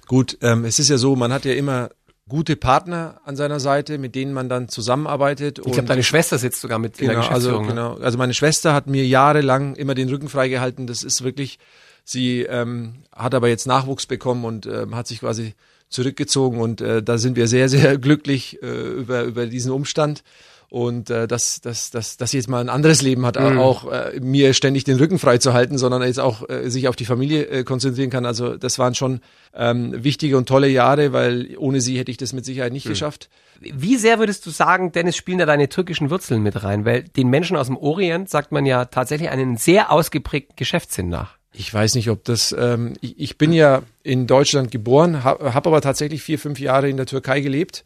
Gut, 0.07 0.39
ähm, 0.43 0.65
es 0.65 0.79
ist 0.79 0.89
ja 0.91 0.99
so, 0.99 1.17
man 1.17 1.33
hat 1.33 1.45
ja 1.45 1.55
immer 1.55 1.91
gute 2.28 2.57
Partner 2.57 3.21
an 3.25 3.37
seiner 3.37 3.61
Seite, 3.61 3.99
mit 3.99 4.14
denen 4.14 4.33
man 4.33 4.49
dann 4.49 4.69
zusammenarbeitet. 4.69 5.59
Ich 5.59 5.73
glaube, 5.73 5.88
deine 5.88 6.02
Schwester 6.02 6.38
sitzt 6.38 6.61
sogar 6.61 6.78
mit 6.78 6.99
in 7.00 7.09
der 7.09 7.16
genau, 7.16 7.28
also, 7.28 7.61
ne? 7.61 7.69
genau. 7.69 7.95
Also 7.97 8.16
meine 8.16 8.35
Schwester 8.35 8.73
hat 8.73 8.87
mir 8.87 9.07
jahrelang 9.07 9.76
immer 9.76 9.95
den 9.95 10.09
Rücken 10.09 10.28
freigehalten. 10.28 10.87
Das 10.87 11.02
ist 11.02 11.23
wirklich, 11.23 11.59
sie 12.04 12.43
ähm, 12.43 12.95
hat 13.14 13.35
aber 13.35 13.49
jetzt 13.49 13.66
Nachwuchs 13.66 14.07
bekommen 14.07 14.45
und 14.45 14.66
ähm, 14.66 14.95
hat 14.95 15.07
sich 15.07 15.21
quasi 15.21 15.54
zurückgezogen 15.90 16.61
und 16.61 16.81
äh, 16.81 17.02
da 17.02 17.19
sind 17.19 17.37
wir 17.37 17.47
sehr, 17.47 17.69
sehr 17.69 17.99
glücklich 17.99 18.62
äh, 18.62 18.66
über, 18.66 19.25
über 19.25 19.47
diesen 19.47 19.71
Umstand. 19.71 20.25
Und 20.75 21.09
äh, 21.09 21.28
dass, 21.28 21.61
dass, 21.61 21.93
dass, 21.93 22.16
dass 22.16 22.33
sie 22.33 22.38
jetzt 22.38 22.49
mal 22.49 22.59
ein 22.61 22.69
anderes 22.69 23.00
Leben 23.00 23.25
hat, 23.25 23.38
Mhm. 23.38 23.59
auch 23.61 23.92
äh, 23.92 24.18
mir 24.20 24.55
ständig 24.55 24.83
den 24.83 24.96
Rücken 24.96 25.20
frei 25.20 25.38
zu 25.38 25.53
halten, 25.53 25.79
sondern 25.79 26.03
jetzt 26.03 26.18
auch 26.18 26.49
äh, 26.49 26.68
sich 26.68 26.88
auf 26.88 26.96
die 26.96 27.05
Familie 27.05 27.46
äh, 27.46 27.62
konzentrieren 27.62 28.11
kann. 28.11 28.27
Also 28.27 28.57
das 28.57 28.77
waren 28.81 28.96
schon 28.96 29.20
ähm, 29.55 29.94
wichtige 30.03 30.37
und 30.37 30.49
tolle 30.49 30.66
Jahre, 30.66 31.12
weil 31.12 31.55
ohne 31.59 31.81
sie 31.81 31.96
hätte 31.96 32.11
ich 32.11 32.16
das 32.16 32.33
mit 32.33 32.44
Sicherheit 32.44 32.72
Mhm. 32.72 32.75
nicht 32.75 32.88
geschafft. 32.88 33.31
Wie 33.61 33.94
sehr 33.94 34.18
würdest 34.18 34.46
du 34.46 34.51
sagen, 34.51 34.90
Dennis, 34.90 35.14
spielen 35.14 35.38
da 35.38 35.46
deine 35.46 35.68
türkischen 35.68 36.11
Wurzeln 36.11 36.42
mit 36.42 36.64
rein? 36.64 36.85
Weil 36.85 37.05
den 37.05 37.29
Menschen 37.29 37.57
aus 37.57 37.68
dem 37.68 37.77
Orient 37.77 38.29
sagt 38.29 38.51
man 38.51 38.66
ja 38.66 38.87
tatsächlich 38.87 39.31
einen 39.31 39.57
sehr 39.57 39.92
ausgeprägten 39.92 40.57
Geschäftssinn 40.57 41.09
nach. 41.09 41.37
Ich 41.53 41.72
weiß 41.72 41.94
nicht, 41.94 42.11
ob 42.11 42.25
das. 42.25 42.53
Ähm, 42.59 42.94
ich, 43.01 43.14
ich 43.20 43.38
bin 43.38 43.53
ja 43.53 43.83
in 44.03 44.27
Deutschland 44.27 44.72
geboren, 44.72 45.22
habe 45.22 45.55
hab 45.55 45.68
aber 45.68 45.81
tatsächlich 45.81 46.22
vier, 46.25 46.40
fünf 46.40 46.59
Jahre 46.59 46.88
in 46.88 46.96
der 46.96 47.07
Türkei 47.07 47.38
gelebt 47.42 47.85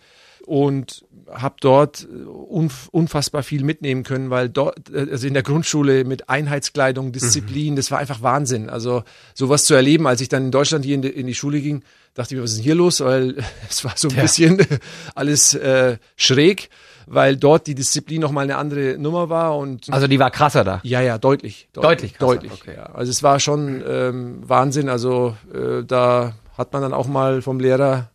und 0.49 1.05
habe 1.31 1.57
dort 1.61 2.09
unf 2.49 2.89
unfassbar 2.91 3.43
viel 3.43 3.63
mitnehmen 3.63 4.03
können, 4.03 4.31
weil 4.31 4.49
dort, 4.49 4.91
äh, 4.91 5.07
also 5.11 5.27
in 5.27 5.35
der 5.35 5.43
Grundschule 5.43 6.05
mit 6.05 6.31
Einheitskleidung, 6.31 7.13
Disziplin, 7.13 7.77
das 7.77 7.91
war 7.91 7.99
einfach 7.99 8.23
Wahnsinn. 8.23 8.71
Also 8.71 9.03
sowas 9.35 9.65
zu 9.65 9.75
erleben, 9.75 10.07
als 10.07 10.23
ich 10.23 10.31
dann 10.31 10.45
in 10.47 10.51
Deutschland 10.51 10.87
hier 10.87 10.95
in 10.95 11.03
die, 11.03 11.09
in 11.11 11.27
die 11.27 11.35
Schule 11.35 11.61
ging, 11.61 11.83
dachte 12.15 12.33
ich 12.35 12.39
mir, 12.39 12.43
was 12.45 12.53
ist 12.53 12.57
denn 12.59 12.65
hier 12.65 12.75
los? 12.75 13.01
Weil 13.01 13.37
es 13.69 13.85
war 13.85 13.93
so 13.97 14.09
ein 14.09 14.17
Ja. 14.17 14.23
bisschen 14.23 14.59
alles 15.15 15.53
äh, 15.55 15.99
schräg, 16.17 16.71
weil 17.07 17.37
dort 17.37 17.67
die 17.67 17.75
Disziplin 17.75 18.23
nochmal 18.23 18.45
eine 18.45 18.57
andere 18.57 18.97
Nummer 18.99 19.29
war 19.29 19.55
und 19.59 19.93
Also 19.93 20.07
die 20.07 20.19
war 20.19 20.31
krasser 20.31 20.65
da. 20.65 20.81
ja, 20.83 21.03
ja, 21.03 21.19
deutlich. 21.19 21.69
Deutlich 21.75 22.15
krasser, 22.15 22.35
Deutlich. 22.37 22.53
okay. 22.53 22.75
Ja. 22.77 22.85
Also 22.95 23.11
es 23.11 23.23
war 23.23 23.39
schon 23.39 23.83
ähm, 23.87 24.49
Wahnsinn. 24.49 24.89
Also 24.89 25.37
äh, 25.53 25.85
da 25.85 26.35
hat 26.57 26.73
man 26.73 26.81
dann 26.81 26.95
auch 26.95 27.07
mal 27.07 27.43
vom 27.43 27.61
Lehrer, 27.61 28.11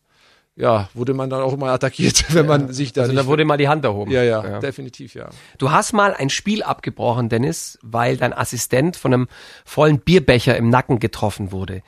ja, 0.55 0.89
wurde 0.93 1.13
man 1.13 1.29
dann 1.29 1.41
auch 1.41 1.57
mal 1.57 1.73
attackiert, 1.73 2.25
wenn 2.33 2.45
man 2.45 2.71
sich 2.71 2.93
da 2.93 3.01
Also 3.01 3.13
da 3.13 3.25
wurde 3.25 3.45
mal 3.45 3.57
die 3.57 3.67
Hand 3.67 3.83
erhoben. 3.85 4.11
ja, 4.11 4.23
ja, 4.23 4.59
definitiv, 4.59 5.15
ja. 5.15 5.29
Du 5.57 5.71
hast 5.71 5.93
mal 5.93 6.13
ein 6.13 6.29
Spiel 6.29 6.63
abgebrochen, 6.63 7.29
Dennis, 7.29 7.79
weil 7.81 8.17
dein 8.17 8.33
Assistent 8.33 8.95
von 8.95 9.13
einem 9.13 9.27
vollen 9.65 9.99
Bierbecher 9.99 10.55
im 10.55 10.69
Nacken 10.69 10.99
getroffen 10.99 11.51
wurde. 11.51 11.81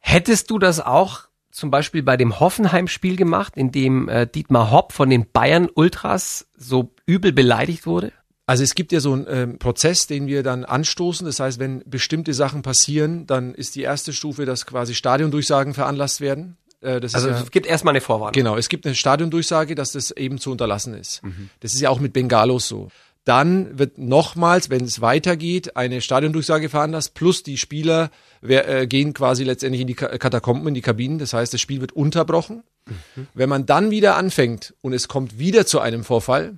Hättest 0.00 0.50
du 0.50 0.58
das 0.58 0.80
auch 0.80 1.22
zum 1.50 1.70
Beispiel 1.70 2.02
bei 2.02 2.16
dem 2.16 2.38
Hoffenheim-Spiel 2.38 3.16
gemacht, 3.16 3.56
in 3.56 3.72
dem 3.72 4.08
äh, 4.08 4.26
Dietmar 4.26 4.70
Hopp 4.70 4.92
von 4.92 5.10
den 5.10 5.30
Bayern 5.30 5.68
Ultras 5.74 6.46
so 6.56 6.94
übel 7.06 7.32
beleidigt 7.32 7.86
wurde? 7.86 8.12
Also 8.46 8.64
es 8.64 8.74
gibt 8.74 8.90
ja 8.92 9.00
so 9.00 9.12
einen 9.12 9.26
ähm, 9.28 9.58
Prozess, 9.58 10.06
den 10.06 10.26
wir 10.26 10.42
dann 10.42 10.64
anstoßen. 10.64 11.24
Das 11.24 11.38
heißt, 11.38 11.60
wenn 11.60 11.84
bestimmte 11.86 12.34
Sachen 12.34 12.62
passieren, 12.62 13.26
dann 13.26 13.54
ist 13.54 13.76
die 13.76 13.82
erste 13.82 14.12
Stufe, 14.12 14.44
dass 14.44 14.66
quasi 14.66 14.94
Stadiondurchsagen 14.94 15.72
veranlasst 15.72 16.20
werden. 16.20 16.56
Äh, 16.82 17.00
Also 17.12 17.28
ja, 17.28 17.40
es 17.40 17.50
gibt 17.50 17.66
erstmal 17.66 17.92
eine 17.92 18.00
Vorwarnung. 18.00 18.32
Genau, 18.32 18.56
es 18.56 18.68
gibt 18.68 18.86
eine 18.86 18.94
Stadiondurchsage, 18.94 19.74
dass 19.74 19.92
das 19.92 20.10
eben 20.12 20.38
zu 20.38 20.50
unterlassen 20.50 20.94
ist. 20.94 21.22
Das 21.60 21.74
ist 21.74 21.80
ja 21.80 21.90
auch 21.90 22.00
mit 22.00 22.12
Bengalos 22.12 22.68
so. 22.68 22.88
Dann 23.24 23.78
wird 23.78 23.98
nochmals, 23.98 24.70
wenn 24.70 24.82
es 24.82 25.02
weitergeht, 25.02 25.76
eine 25.76 26.00
Stadiondurchsage 26.00 26.70
veranlasst, 26.70 27.12
plus 27.14 27.42
die 27.42 27.58
Spieler 27.58 28.10
wer, 28.40 28.66
äh, 28.66 28.86
gehen 28.86 29.12
quasi 29.12 29.44
letztendlich 29.44 29.82
in 29.82 29.86
die 29.88 29.94
Ka- 29.94 30.16
Katakomben, 30.16 30.66
in 30.68 30.74
die 30.74 30.80
Kabinen. 30.80 31.18
Das 31.18 31.34
heißt, 31.34 31.52
das 31.52 31.60
Spiel 31.60 31.82
wird 31.82 31.92
unterbrochen. 31.92 32.62
Wenn 33.34 33.48
man 33.50 33.66
dann 33.66 33.90
wieder 33.90 34.16
anfängt 34.16 34.74
und 34.80 34.94
es 34.94 35.06
kommt 35.06 35.38
wieder 35.38 35.66
zu 35.66 35.80
einem 35.80 36.02
Vorfall, 36.02 36.54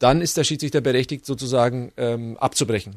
dann 0.00 0.20
ist 0.20 0.36
der 0.36 0.44
Schiedsrichter 0.44 0.80
berechtigt, 0.80 1.24
sozusagen 1.24 1.92
ähm, 1.96 2.36
abzubrechen. 2.38 2.96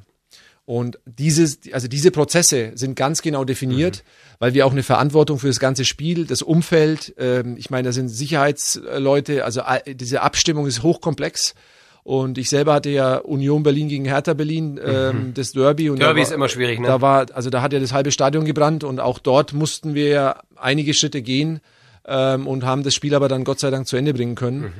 Und 0.65 0.97
dieses, 1.05 1.59
also 1.73 1.87
diese 1.89 2.11
Prozesse 2.11 2.71
sind 2.75 2.95
ganz 2.95 3.21
genau 3.21 3.43
definiert, 3.43 4.03
weil 4.39 4.53
wir 4.53 4.65
auch 4.65 4.71
eine 4.71 4.83
Verantwortung 4.83 5.37
für 5.37 5.47
das 5.47 5.59
ganze 5.59 5.83
Spiel, 5.83 6.25
das 6.25 6.41
Umfeld, 6.41 7.13
ähm, 7.17 7.55
ich 7.57 7.69
meine, 7.69 7.89
da 7.89 7.91
sind 7.91 8.07
Sicherheitsleute, 8.07 9.43
also 9.43 9.61
diese 9.85 10.21
Abstimmung 10.21 10.65
ist 10.65 10.81
hochkomplex. 10.81 11.53
Und 12.03 12.37
ich 12.37 12.49
selber 12.49 12.73
hatte 12.73 12.89
ja 12.89 13.15
Union 13.17 13.63
Berlin 13.63 13.87
gegen 13.87 14.03
Hertha 14.05 14.33
Berlin, 14.33 14.79
ähm, 14.83 15.31
das 15.33 15.53
Derby. 15.53 15.89
Und 15.89 15.99
Derby 15.99 16.19
da 16.19 16.23
ist 16.23 16.29
war, 16.29 16.35
immer 16.35 16.49
schwierig, 16.49 16.79
ne? 16.79 16.87
Da 16.87 16.99
war, 16.99 17.27
also 17.33 17.49
da 17.49 17.61
hat 17.61 17.71
ja 17.71 17.79
das 17.79 17.93
halbe 17.93 18.11
Stadion 18.11 18.43
gebrannt 18.43 18.83
und 18.83 18.99
auch 18.99 19.19
dort 19.19 19.53
mussten 19.53 19.93
wir 19.93 20.07
ja 20.07 20.35
einige 20.57 20.93
Schritte 20.93 21.21
gehen 21.21 21.61
ähm, 22.05 22.45
und 22.45 22.65
haben 22.65 22.83
das 22.83 22.93
Spiel 22.93 23.15
aber 23.15 23.29
dann 23.29 23.45
Gott 23.45 23.59
sei 23.59 23.69
Dank 23.69 23.87
zu 23.87 23.95
Ende 23.95 24.13
bringen 24.13 24.35
können. 24.35 24.73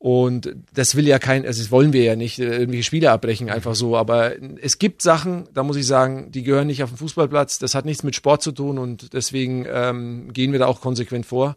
Und 0.00 0.54
das 0.72 0.94
will 0.94 1.08
ja 1.08 1.18
kein, 1.18 1.44
also 1.44 1.60
das 1.60 1.72
wollen 1.72 1.92
wir 1.92 2.04
ja 2.04 2.14
nicht, 2.14 2.38
äh, 2.38 2.44
irgendwelche 2.44 2.84
Spiele 2.84 3.10
abbrechen, 3.10 3.50
einfach 3.50 3.74
so. 3.74 3.96
Aber 3.96 4.32
es 4.62 4.78
gibt 4.78 5.02
Sachen, 5.02 5.48
da 5.54 5.64
muss 5.64 5.76
ich 5.76 5.86
sagen, 5.86 6.30
die 6.30 6.44
gehören 6.44 6.68
nicht 6.68 6.84
auf 6.84 6.90
den 6.90 6.98
Fußballplatz. 6.98 7.58
Das 7.58 7.74
hat 7.74 7.84
nichts 7.84 8.04
mit 8.04 8.14
Sport 8.14 8.42
zu 8.42 8.52
tun 8.52 8.78
und 8.78 9.12
deswegen 9.12 9.66
ähm, 9.68 10.32
gehen 10.32 10.52
wir 10.52 10.60
da 10.60 10.66
auch 10.66 10.80
konsequent 10.80 11.26
vor. 11.26 11.56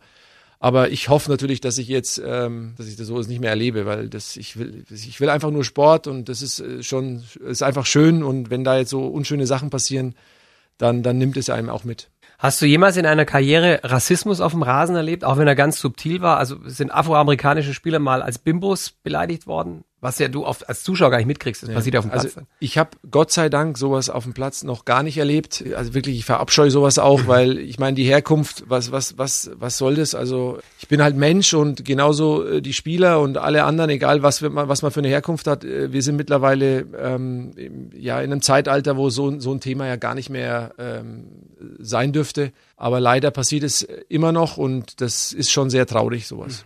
Aber 0.58 0.90
ich 0.90 1.10
hoffe 1.10 1.30
natürlich, 1.30 1.60
dass 1.62 1.78
ich 1.78 1.88
jetzt, 1.88 2.22
ähm, 2.24 2.74
dass 2.78 2.88
ich 2.88 2.96
das 2.96 3.08
so 3.08 3.20
nicht 3.20 3.42
mehr 3.42 3.50
erlebe, 3.52 3.86
weil 3.86 4.10
das, 4.10 4.38
ich 4.38 4.58
will, 4.58 4.86
ich 4.92 5.20
will 5.20 5.30
einfach 5.30 5.50
nur 5.52 5.64
Sport 5.64 6.08
und 6.08 6.30
das 6.30 6.42
ist 6.42 6.60
äh, 6.60 6.84
schon, 6.84 7.24
ist 7.48 7.64
einfach 7.64 7.86
schön 7.86 8.24
und 8.24 8.50
wenn 8.50 8.64
da 8.64 8.78
jetzt 8.78 8.92
so 8.92 9.06
unschöne 9.08 9.48
Sachen 9.48 9.70
passieren, 9.72 10.16
dann, 10.78 11.04
dann 11.04 11.18
nimmt 11.18 11.38
es 11.38 11.50
einem 11.50 11.70
auch 11.70 11.84
mit. 11.84 12.10
Hast 12.42 12.60
du 12.60 12.66
jemals 12.66 12.98
in 12.98 13.06
einer 13.06 13.24
Karriere 13.24 13.82
Rassismus 13.84 14.42
auf 14.42 14.54
dem 14.54 14.64
Rasen 14.64 14.96
erlebt, 14.96 15.24
auch 15.24 15.38
wenn 15.38 15.48
er 15.48 15.54
ganz 15.54 15.80
subtil 15.80 16.22
war? 16.22 16.38
Also 16.38 16.58
sind 16.66 16.92
afroamerikanische 16.92 17.76
Spieler 17.76 18.00
mal 18.00 18.24
als 18.24 18.40
Bimbos 18.40 18.90
beleidigt 18.90 19.46
worden? 19.46 19.84
Was 20.04 20.18
ja 20.18 20.28
du 20.30 20.48
oft 20.48 20.68
als 20.68 20.82
Zuschauer 20.84 21.12
gar 21.12 21.18
nicht 21.18 21.28
mitkriegst, 21.28 21.62
das 21.62 21.70
Ja. 21.70 21.76
passiert 21.76 21.94
ja 21.94 22.00
auf 22.00 22.06
dem 22.06 22.12
Platz. 22.12 22.26
Also 22.26 22.42
ich 22.60 22.80
habe 22.80 22.90
Gott 23.12 23.32
sei 23.32 23.50
Dank 23.50 23.78
sowas 23.78 24.10
auf 24.10 24.24
dem 24.24 24.34
Platz 24.34 24.64
noch 24.64 24.84
gar 24.84 25.04
nicht 25.04 25.20
erlebt. 25.20 25.64
Also 25.76 25.94
wirklich, 25.94 26.18
ich 26.18 26.26
verabscheue 26.26 26.72
sowas 26.72 26.98
auch, 26.98 27.28
weil 27.28 27.60
ich 27.60 27.78
meine, 27.78 27.96
die 27.96 28.06
Herkunft, 28.06 28.64
was, 28.68 28.92
was, 28.92 29.20
was, 29.20 29.52
was 29.54 29.78
soll 29.78 29.94
das? 29.96 30.16
Also 30.16 30.58
ich 30.80 30.88
bin 30.88 31.04
halt 31.04 31.16
Mensch 31.16 31.54
und 31.54 31.86
genauso 31.86 32.44
äh, 32.44 32.62
die 32.64 32.74
Spieler 32.74 33.20
und 33.20 33.38
alle 33.38 33.64
anderen, 33.64 33.92
egal 33.92 34.24
was, 34.24 34.42
was 34.42 34.82
man 34.82 34.92
für 34.92 35.02
eine 35.02 35.08
Herkunft 35.10 35.46
hat, 35.46 35.64
äh, 35.64 35.94
wir 35.94 36.02
sind 36.02 36.16
mittlerweile 36.16 36.80
ähm, 37.00 37.52
ja 37.94 38.20
in 38.22 38.32
einem 38.32 38.42
Zeitalter, 38.42 38.98
wo 38.98 39.12
so, 39.12 39.40
so 39.40 39.54
ein 39.54 39.60
Thema 39.60 39.86
ja 39.86 39.98
gar 39.98 40.16
nicht 40.16 40.32
mehr 40.32 40.74
ähm, 40.80 41.28
sein 41.78 42.12
dürfte. 42.12 42.54
Aber 42.76 43.00
leider 43.00 43.30
passiert 43.30 43.62
es 43.64 43.84
immer 44.10 44.32
noch 44.32 44.58
und 44.58 45.00
das 45.00 45.32
ist 45.32 45.52
schon 45.52 45.70
sehr 45.70 45.86
traurig, 45.86 46.26
sowas. 46.28 46.66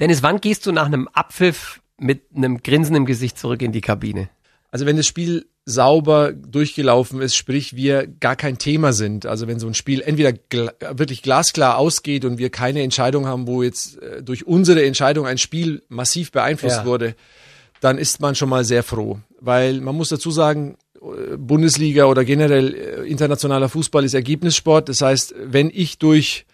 Dennis, 0.00 0.22
wann 0.22 0.42
gehst 0.42 0.66
du 0.66 0.72
nach 0.72 0.84
einem 0.84 1.08
Abpfiff 1.08 1.80
mit 1.98 2.22
einem 2.34 2.62
Grinsen 2.62 2.96
im 2.96 3.06
Gesicht 3.06 3.38
zurück 3.38 3.62
in 3.62 3.72
die 3.72 3.80
Kabine? 3.80 4.28
Also 4.70 4.86
wenn 4.86 4.96
das 4.96 5.06
Spiel 5.06 5.46
sauber 5.64 6.32
durchgelaufen 6.32 7.20
ist, 7.20 7.34
sprich 7.34 7.74
wir 7.74 8.06
gar 8.06 8.36
kein 8.36 8.58
Thema 8.58 8.92
sind, 8.92 9.26
also 9.26 9.48
wenn 9.48 9.58
so 9.58 9.66
ein 9.66 9.74
Spiel 9.74 10.00
entweder 10.00 10.32
gl 10.32 10.70
wirklich 10.92 11.22
glasklar 11.22 11.76
ausgeht 11.78 12.24
und 12.24 12.38
wir 12.38 12.50
keine 12.50 12.82
Entscheidung 12.82 13.26
haben, 13.26 13.46
wo 13.46 13.62
jetzt 13.62 14.00
äh, 14.00 14.22
durch 14.22 14.46
unsere 14.46 14.84
Entscheidung 14.84 15.26
ein 15.26 15.38
Spiel 15.38 15.82
massiv 15.88 16.30
beeinflusst 16.30 16.78
Ja. 16.78 16.84
wurde, 16.84 17.14
dann 17.80 17.98
ist 17.98 18.20
man 18.20 18.34
schon 18.34 18.48
mal 18.48 18.64
sehr 18.64 18.82
froh, 18.82 19.18
weil 19.40 19.80
man 19.80 19.96
muss 19.96 20.08
dazu 20.10 20.30
sagen, 20.30 20.76
Bundesliga 21.36 22.06
oder 22.06 22.24
generell 22.24 22.74
äh, 22.74 23.08
internationaler 23.08 23.68
Fußball 23.68 24.04
ist 24.04 24.14
Ergebnissport. 24.14 24.88
Das 24.88 25.00
heißt, 25.02 25.34
wenn 25.44 25.70
ich 25.72 25.98
durch 25.98 26.46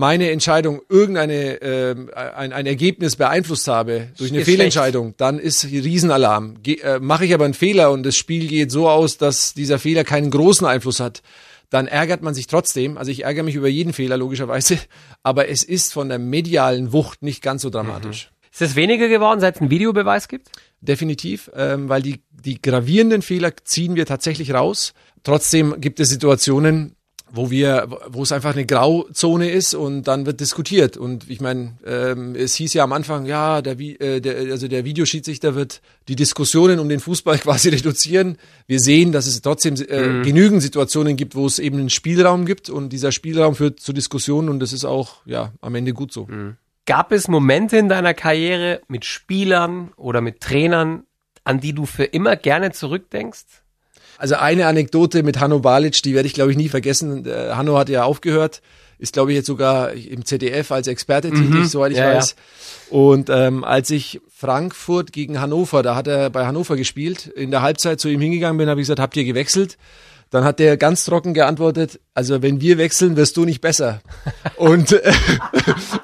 meine 0.00 0.30
Entscheidung 0.30 0.80
irgendeine 0.88 1.60
ähm, 1.60 2.10
ein, 2.14 2.54
ein 2.54 2.66
Ergebnis 2.66 3.16
beeinflusst 3.16 3.68
habe 3.68 4.08
durch 4.16 4.30
eine 4.30 4.40
Ist 4.40 4.46
Fehlentscheidung, 4.46 5.14
dann 5.18 5.38
ist 5.38 5.64
Riesenalarm. 5.66 6.62
Ge 6.62 6.80
äh, 6.80 6.98
Mache 6.98 7.26
ich 7.26 7.34
aber 7.34 7.44
einen 7.44 7.54
Fehler 7.54 7.90
und 7.90 8.02
das 8.02 8.16
Spiel 8.16 8.48
geht 8.48 8.70
so 8.70 8.88
aus, 8.88 9.18
dass 9.18 9.52
dieser 9.52 9.78
Fehler 9.78 10.02
keinen 10.02 10.30
großen 10.30 10.66
Einfluss 10.66 11.00
hat, 11.00 11.22
dann 11.68 11.86
ärgert 11.86 12.22
man 12.22 12.32
sich 12.32 12.46
trotzdem. 12.46 12.96
Also 12.96 13.10
ich 13.10 13.24
ärgere 13.24 13.44
mich 13.44 13.54
über 13.54 13.68
jeden 13.68 13.92
Fehler 13.92 14.16
logischerweise, 14.16 14.78
aber 15.22 15.48
es 15.48 15.62
ist 15.62 15.92
von 15.92 16.08
der 16.08 16.18
medialen 16.18 16.94
Wucht 16.94 17.22
nicht 17.22 17.42
ganz 17.42 17.60
so 17.60 17.68
dramatisch. 17.68 18.30
Ist 18.52 18.62
es 18.62 18.76
weniger 18.76 19.08
geworden, 19.08 19.40
seit 19.40 19.56
es 19.56 19.60
einen 19.60 19.70
Videobeweis 19.70 20.28
gibt? 20.28 20.50
Definitiv, 20.80 21.50
ähm, 21.54 21.90
weil 21.90 22.00
die, 22.00 22.22
die 22.30 22.60
gravierenden 22.60 23.20
Fehler 23.20 23.52
ziehen 23.64 23.96
wir 23.96 24.06
tatsächlich 24.06 24.54
raus. 24.54 24.94
Trotzdem 25.22 25.78
gibt 25.78 26.00
es 26.00 26.08
Situationen, 26.08 26.96
wo 27.32 27.50
wir, 27.50 27.88
wo 28.08 28.22
es 28.22 28.32
einfach 28.32 28.54
eine 28.54 28.66
Grauzone 28.66 29.50
ist 29.50 29.74
und 29.74 30.04
dann 30.04 30.26
wird 30.26 30.40
diskutiert. 30.40 30.96
Und 30.96 31.30
ich 31.30 31.40
meine, 31.40 31.74
ähm, 31.86 32.34
es 32.34 32.54
hieß 32.54 32.74
ja 32.74 32.84
am 32.84 32.92
Anfang, 32.92 33.26
ja, 33.26 33.62
der, 33.62 33.78
äh, 33.78 34.20
der, 34.20 34.52
also 34.52 34.68
der 34.68 34.84
Videoschiedsrichter 34.84 35.54
wird 35.54 35.80
die 36.08 36.16
Diskussionen 36.16 36.78
um 36.78 36.88
den 36.88 37.00
Fußball 37.00 37.38
quasi 37.40 37.68
reduzieren. 37.68 38.36
Wir 38.66 38.80
sehen, 38.80 39.12
dass 39.12 39.26
es 39.26 39.40
trotzdem 39.42 39.74
äh, 39.76 40.22
genügend 40.22 40.62
Situationen 40.62 41.16
gibt, 41.16 41.34
wo 41.34 41.46
es 41.46 41.58
eben 41.58 41.78
einen 41.78 41.90
Spielraum 41.90 42.46
gibt 42.46 42.68
und 42.70 42.90
dieser 42.90 43.12
Spielraum 43.12 43.54
führt 43.54 43.80
zu 43.80 43.92
Diskussionen 43.92 44.48
und 44.48 44.60
das 44.60 44.72
ist 44.72 44.84
auch 44.84 45.22
ja 45.24 45.52
am 45.60 45.74
Ende 45.74 45.92
gut 45.92 46.12
so. 46.12 46.28
Gab 46.86 47.12
es 47.12 47.28
Momente 47.28 47.76
in 47.76 47.88
deiner 47.88 48.14
Karriere 48.14 48.80
mit 48.88 49.04
Spielern 49.04 49.92
oder 49.96 50.20
mit 50.20 50.40
Trainern, 50.40 51.04
an 51.44 51.60
die 51.60 51.72
du 51.72 51.86
für 51.86 52.04
immer 52.04 52.36
gerne 52.36 52.72
zurückdenkst? 52.72 53.59
Also 54.20 54.34
eine 54.34 54.66
Anekdote 54.66 55.22
mit 55.22 55.40
Hanno 55.40 55.60
Balic, 55.60 56.02
die 56.02 56.14
werde 56.14 56.26
ich 56.26 56.34
glaube 56.34 56.50
ich 56.50 56.56
nie 56.58 56.68
vergessen. 56.68 57.24
Äh, 57.24 57.52
Hanno 57.52 57.78
hat 57.78 57.88
ja 57.88 58.04
aufgehört, 58.04 58.60
ist 58.98 59.14
glaube 59.14 59.32
ich 59.32 59.36
jetzt 59.36 59.46
sogar 59.46 59.92
im 59.92 60.26
ZDF 60.26 60.70
als 60.72 60.88
Experte 60.88 61.30
tätig, 61.30 61.68
soweit 61.70 61.92
ich 61.92 61.98
Ja, 61.98 62.10
ja. 62.10 62.16
weiß. 62.18 62.36
Und 62.90 63.30
ähm, 63.30 63.64
als 63.64 63.88
ich 63.90 64.20
Frankfurt 64.36 65.12
gegen 65.14 65.40
Hannover, 65.40 65.82
da 65.82 65.94
hat 65.94 66.06
er 66.06 66.28
bei 66.28 66.44
Hannover 66.44 66.76
gespielt, 66.76 67.28
in 67.28 67.50
der 67.50 67.62
Halbzeit 67.62 67.98
zu 67.98 68.08
ihm 68.10 68.20
hingegangen 68.20 68.58
bin, 68.58 68.68
habe 68.68 68.80
ich 68.80 68.84
gesagt, 68.84 69.00
habt 69.00 69.16
ihr 69.16 69.24
gewechselt? 69.24 69.78
Dann 70.30 70.44
hat 70.44 70.60
der 70.60 70.76
ganz 70.76 71.04
trocken 71.04 71.34
geantwortet, 71.34 71.98
also 72.14 72.40
wenn 72.40 72.60
wir 72.60 72.78
wechseln, 72.78 73.16
wirst 73.16 73.36
du 73.36 73.44
nicht 73.44 73.60
besser. 73.60 74.00
und 74.56 74.92
äh, 74.92 75.12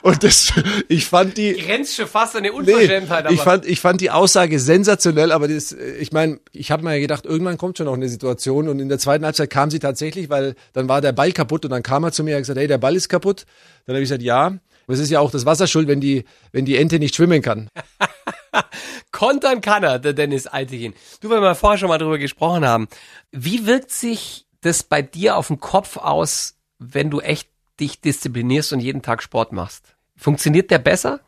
und 0.02 0.24
das, 0.24 0.52
ich 0.88 1.06
fand 1.06 1.36
die, 1.36 1.54
Grenzt 1.54 1.94
schon 1.94 2.08
fast 2.08 2.34
an 2.34 2.40
eine 2.44 2.50
Nee, 2.50 2.56
Unverschämtheit, 2.56 3.30
ich 3.30 3.40
fand, 3.40 3.64
ich 3.66 3.80
fand 3.80 4.00
die 4.00 4.10
Aussage 4.10 4.58
sensationell, 4.58 5.30
aber 5.30 5.46
das, 5.46 5.72
äh, 5.72 5.96
ich 5.98 6.12
meine, 6.12 6.40
ich 6.52 6.72
habe 6.72 6.82
mir 6.82 6.98
gedacht, 6.98 7.24
irgendwann 7.24 7.56
kommt 7.56 7.78
schon 7.78 7.86
noch 7.86 7.94
eine 7.94 8.08
Situation 8.08 8.68
und 8.68 8.80
in 8.80 8.88
der 8.88 8.98
zweiten 8.98 9.24
Halbzeit 9.24 9.48
kam 9.48 9.70
sie 9.70 9.78
tatsächlich, 9.78 10.28
weil 10.28 10.56
dann 10.72 10.88
war 10.88 11.00
der 11.00 11.12
Ball 11.12 11.30
kaputt 11.30 11.64
und 11.64 11.70
dann 11.70 11.84
kam 11.84 12.02
er 12.02 12.10
zu 12.10 12.24
mir 12.24 12.30
und 12.32 12.36
hat 12.36 12.42
gesagt, 12.42 12.58
hey, 12.58 12.66
der 12.66 12.78
Ball 12.78 12.96
ist 12.96 13.08
kaputt. 13.08 13.46
Dann 13.86 13.94
habe 13.94 14.02
ich 14.02 14.08
gesagt, 14.08 14.22
ja. 14.22 14.46
Aber 14.46 14.94
es 14.94 15.00
ist 15.00 15.10
ja 15.10 15.20
auch 15.20 15.30
das 15.30 15.46
Wasser 15.46 15.66
schuld, 15.66 15.88
wenn 15.88 16.00
die, 16.00 16.24
wenn 16.52 16.64
die 16.64 16.76
Ente 16.76 16.98
nicht 16.98 17.14
schwimmen 17.14 17.42
kann. 17.42 17.68
Kontern 19.12 19.60
kann 19.60 19.82
er, 19.82 19.98
der 19.98 20.12
Dennis 20.12 20.46
Altegin. 20.46 20.94
Du, 21.20 21.30
weil 21.30 21.40
wir 21.40 21.54
vorher 21.54 21.78
schon 21.78 21.88
mal 21.88 21.98
drüber 21.98 22.18
gesprochen 22.18 22.64
haben. 22.64 22.88
Wie 23.32 23.66
wirkt 23.66 23.90
sich 23.90 24.46
das 24.60 24.82
bei 24.82 25.02
dir 25.02 25.36
auf 25.36 25.48
den 25.48 25.60
Kopf 25.60 25.96
aus, 25.96 26.54
wenn 26.78 27.10
du 27.10 27.20
echt 27.20 27.48
dich 27.80 28.00
disziplinierst 28.00 28.72
und 28.72 28.80
jeden 28.80 29.02
Tag 29.02 29.22
Sport 29.22 29.52
machst? 29.52 29.96
Funktioniert 30.16 30.70
der 30.70 30.78
besser? 30.78 31.20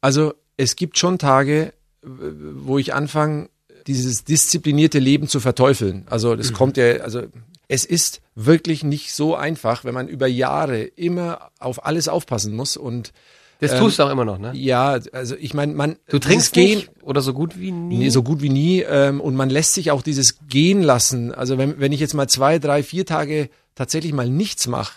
Also 0.00 0.34
es 0.56 0.76
gibt 0.76 0.98
schon 0.98 1.18
Tage, 1.18 1.72
wo 2.02 2.78
ich 2.78 2.94
anfange, 2.94 3.48
dieses 3.86 4.24
disziplinierte 4.24 4.98
Leben 4.98 5.28
zu 5.28 5.40
verteufeln. 5.40 6.06
Also 6.08 6.36
das 6.36 6.52
kommt 6.52 6.76
ja, 6.76 6.98
also 6.98 7.22
es 7.68 7.84
ist 7.84 8.20
wirklich 8.34 8.84
nicht 8.84 9.12
so 9.12 9.34
einfach, 9.34 9.84
wenn 9.84 9.94
man 9.94 10.08
über 10.08 10.26
Jahre 10.26 10.82
immer 10.82 11.50
auf 11.58 11.84
alles 11.84 12.08
aufpassen 12.08 12.54
muss 12.54 12.76
und 12.76 13.12
Das 13.60 13.78
tust 13.78 13.98
du 13.98 14.02
auch 14.04 14.10
immer 14.10 14.24
noch, 14.24 14.38
ne? 14.38 14.52
ja, 14.54 14.98
also 15.12 15.36
ich 15.38 15.54
meine, 15.54 15.74
man 15.74 15.96
Du 16.08 16.18
trinkst 16.18 16.54
nicht 16.56 16.90
oder 17.02 17.20
so 17.20 17.32
gut 17.32 17.58
wie 17.58 17.70
nie? 17.72 17.98
Nee, 17.98 18.08
so 18.10 18.22
gut 18.22 18.42
wie 18.42 18.50
nie. 18.50 18.80
Ähm, 18.80 19.20
und 19.20 19.36
man 19.36 19.50
lässt 19.50 19.74
sich 19.74 19.90
auch 19.90 20.02
dieses 20.02 20.38
gehen 20.48 20.82
lassen. 20.82 21.32
Also 21.32 21.56
wenn, 21.58 21.78
wenn 21.80 21.92
ich 21.92 22.00
jetzt 22.00 22.14
mal 22.14 22.28
zwei, 22.28 22.58
drei, 22.58 22.82
vier 22.82 23.06
Tage 23.06 23.48
tatsächlich 23.74 24.12
mal 24.12 24.28
nichts 24.28 24.66
mache, 24.66 24.94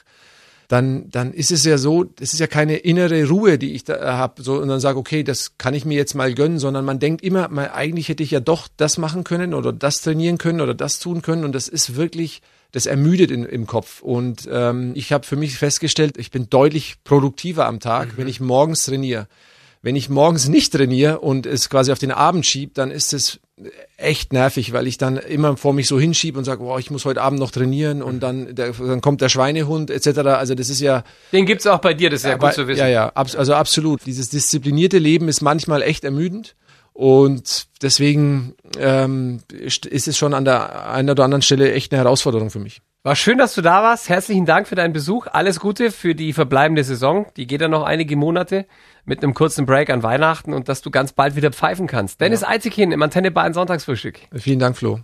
dann, 0.68 1.10
dann 1.10 1.34
ist 1.34 1.52
es 1.52 1.64
ja 1.64 1.78
so, 1.78 2.04
das 2.04 2.34
ist 2.34 2.40
ja 2.40 2.48
keine 2.48 2.78
innere 2.78 3.28
Ruhe, 3.28 3.58
die 3.58 3.74
ich 3.74 3.86
da 3.86 4.18
habe, 4.18 4.44
so 4.44 4.56
und 4.56 4.68
dann 4.68 4.82
sage, 4.82 5.00
okay, 5.00 5.24
das 5.24 5.58
kann 5.58 5.74
ich 5.74 5.86
mir 5.86 5.96
jetzt 5.96 6.14
mal 6.14 6.34
gönnen, 6.34 6.60
sondern 6.60 6.84
man 6.84 7.00
denkt 7.00 7.24
immer, 7.24 7.48
mal, 7.48 7.72
eigentlich 7.74 8.10
hätte 8.10 8.24
ich 8.24 8.32
ja 8.32 8.42
doch 8.42 8.68
das 8.76 8.98
machen 8.98 9.24
können 9.24 9.54
oder 9.54 9.72
das 9.72 10.02
trainieren 10.02 10.38
können 10.38 10.60
oder 10.60 10.74
das 10.74 11.00
tun 11.00 11.22
können 11.22 11.46
und 11.46 11.54
das 11.54 11.70
ist 11.70 11.96
wirklich, 11.96 12.42
das 12.72 12.86
ermüdet 12.86 13.32
in, 13.32 13.44
im 13.46 13.66
Kopf. 13.68 14.02
Und 14.02 14.48
ähm, 14.52 14.92
ich 14.96 15.12
habe 15.14 15.26
für 15.26 15.36
mich 15.36 15.58
festgestellt, 15.58 16.18
ich 16.18 16.32
bin 16.32 16.50
deutlich 16.50 16.96
produktiver 17.04 17.66
am 17.66 17.80
Tag, 17.80 18.18
wenn 18.18 18.28
ich 18.28 18.40
morgens 18.40 18.86
trainiere. 18.86 19.28
Wenn 19.82 19.96
ich 19.96 20.10
morgens 20.10 20.48
nicht 20.50 20.74
trainiere 20.74 21.20
und 21.20 21.46
es 21.46 21.70
quasi 21.70 21.92
auf 21.92 22.00
den 22.00 22.12
Abend 22.12 22.46
schieb, 22.46 22.74
dann 22.74 22.92
ist 22.92 23.14
es 23.14 23.40
echt 23.96 24.34
nervig, 24.34 24.74
weil 24.74 24.86
ich 24.86 24.98
dann 24.98 25.18
immer 25.18 25.56
vor 25.58 25.74
mich 25.74 25.88
so 25.88 26.00
hinschiebe 26.00 26.38
und 26.38 26.46
sage, 26.46 26.62
boah, 26.64 26.78
ich 26.78 26.92
muss 26.92 27.06
heute 27.06 27.22
Abend 27.22 27.40
noch 27.40 27.52
trainieren 27.52 28.04
und 28.04 28.20
dann, 28.22 28.54
der, 28.54 28.72
dann 28.74 29.02
kommt 29.02 29.22
der 29.22 29.30
Schweinehund 29.30 29.90
etc. 29.90 30.20
Also 30.20 30.56
das 30.56 30.70
ist 30.70 30.82
ja, 30.82 31.04
Den 31.32 31.46
gibt's 31.46 31.66
auch 31.66 31.80
bei 31.80 31.94
dir, 31.94 32.10
das 32.10 32.22
ist 32.22 32.26
ja, 32.28 32.34
aber- 32.34 32.48
gut 32.48 32.56
zu 32.56 32.68
wissen. 32.68 32.80
ja, 32.80 32.88
ja, 32.88 33.12
abs 33.16 33.36
also 33.36 33.54
absolut. 33.54 34.06
Dieses 34.06 34.30
disziplinierte 34.30 34.98
Leben 35.00 35.28
ist 35.28 35.42
manchmal 35.42 35.82
echt 35.82 36.04
ermüdend 36.04 36.56
und 36.98 37.68
deswegen 37.84 38.56
ähm, 38.80 39.42
ist 39.52 40.08
es 40.08 40.18
schon 40.18 40.34
an 40.34 40.46
der 40.46 40.90
einen 40.90 41.12
oder 41.12 41.26
anderen 41.26 41.44
Stelle 41.44 41.72
echt 41.72 41.92
eine 41.94 42.02
Herausforderung 42.02 42.50
für 42.50 42.58
mich. 42.58 42.82
War 43.04 43.16
schön, 43.16 43.38
dass 43.38 43.54
du 43.54 43.62
da 43.62 43.84
warst. 43.84 44.10
Herzlichen 44.10 44.48
Dank 44.48 44.68
für 44.68 44.74
deinen 44.74 44.94
Besuch. 44.94 45.28
Alles 45.28 45.60
Gute 45.60 45.92
für 45.92 46.16
die 46.16 46.34
verbleibende 46.34 46.84
Saison. 46.84 47.28
Die 47.38 47.46
geht 47.46 47.62
ja 47.62 47.68
noch 47.68 47.84
einige 47.84 48.16
Monate 48.16 48.66
mit 49.06 49.22
einem 49.22 49.36
kurzen 49.36 49.68
Break 49.68 49.92
an 49.92 50.02
Weihnachten 50.02 50.56
und 50.56 50.70
dass 50.70 50.82
du 50.82 50.90
ganz 50.90 51.14
bald 51.14 51.36
wieder 51.36 51.52
pfeifen 51.52 51.86
kannst. 51.86 52.20
Dennis 52.20 52.44
Eizighin 52.44 52.92
im 52.92 53.04
Antenne 53.04 53.30
Bayern 53.30 53.54
Sonntagsfrühstück. 53.54 54.20
Vielen 54.34 54.58
Dank, 54.58 54.76
Flo. 54.76 55.00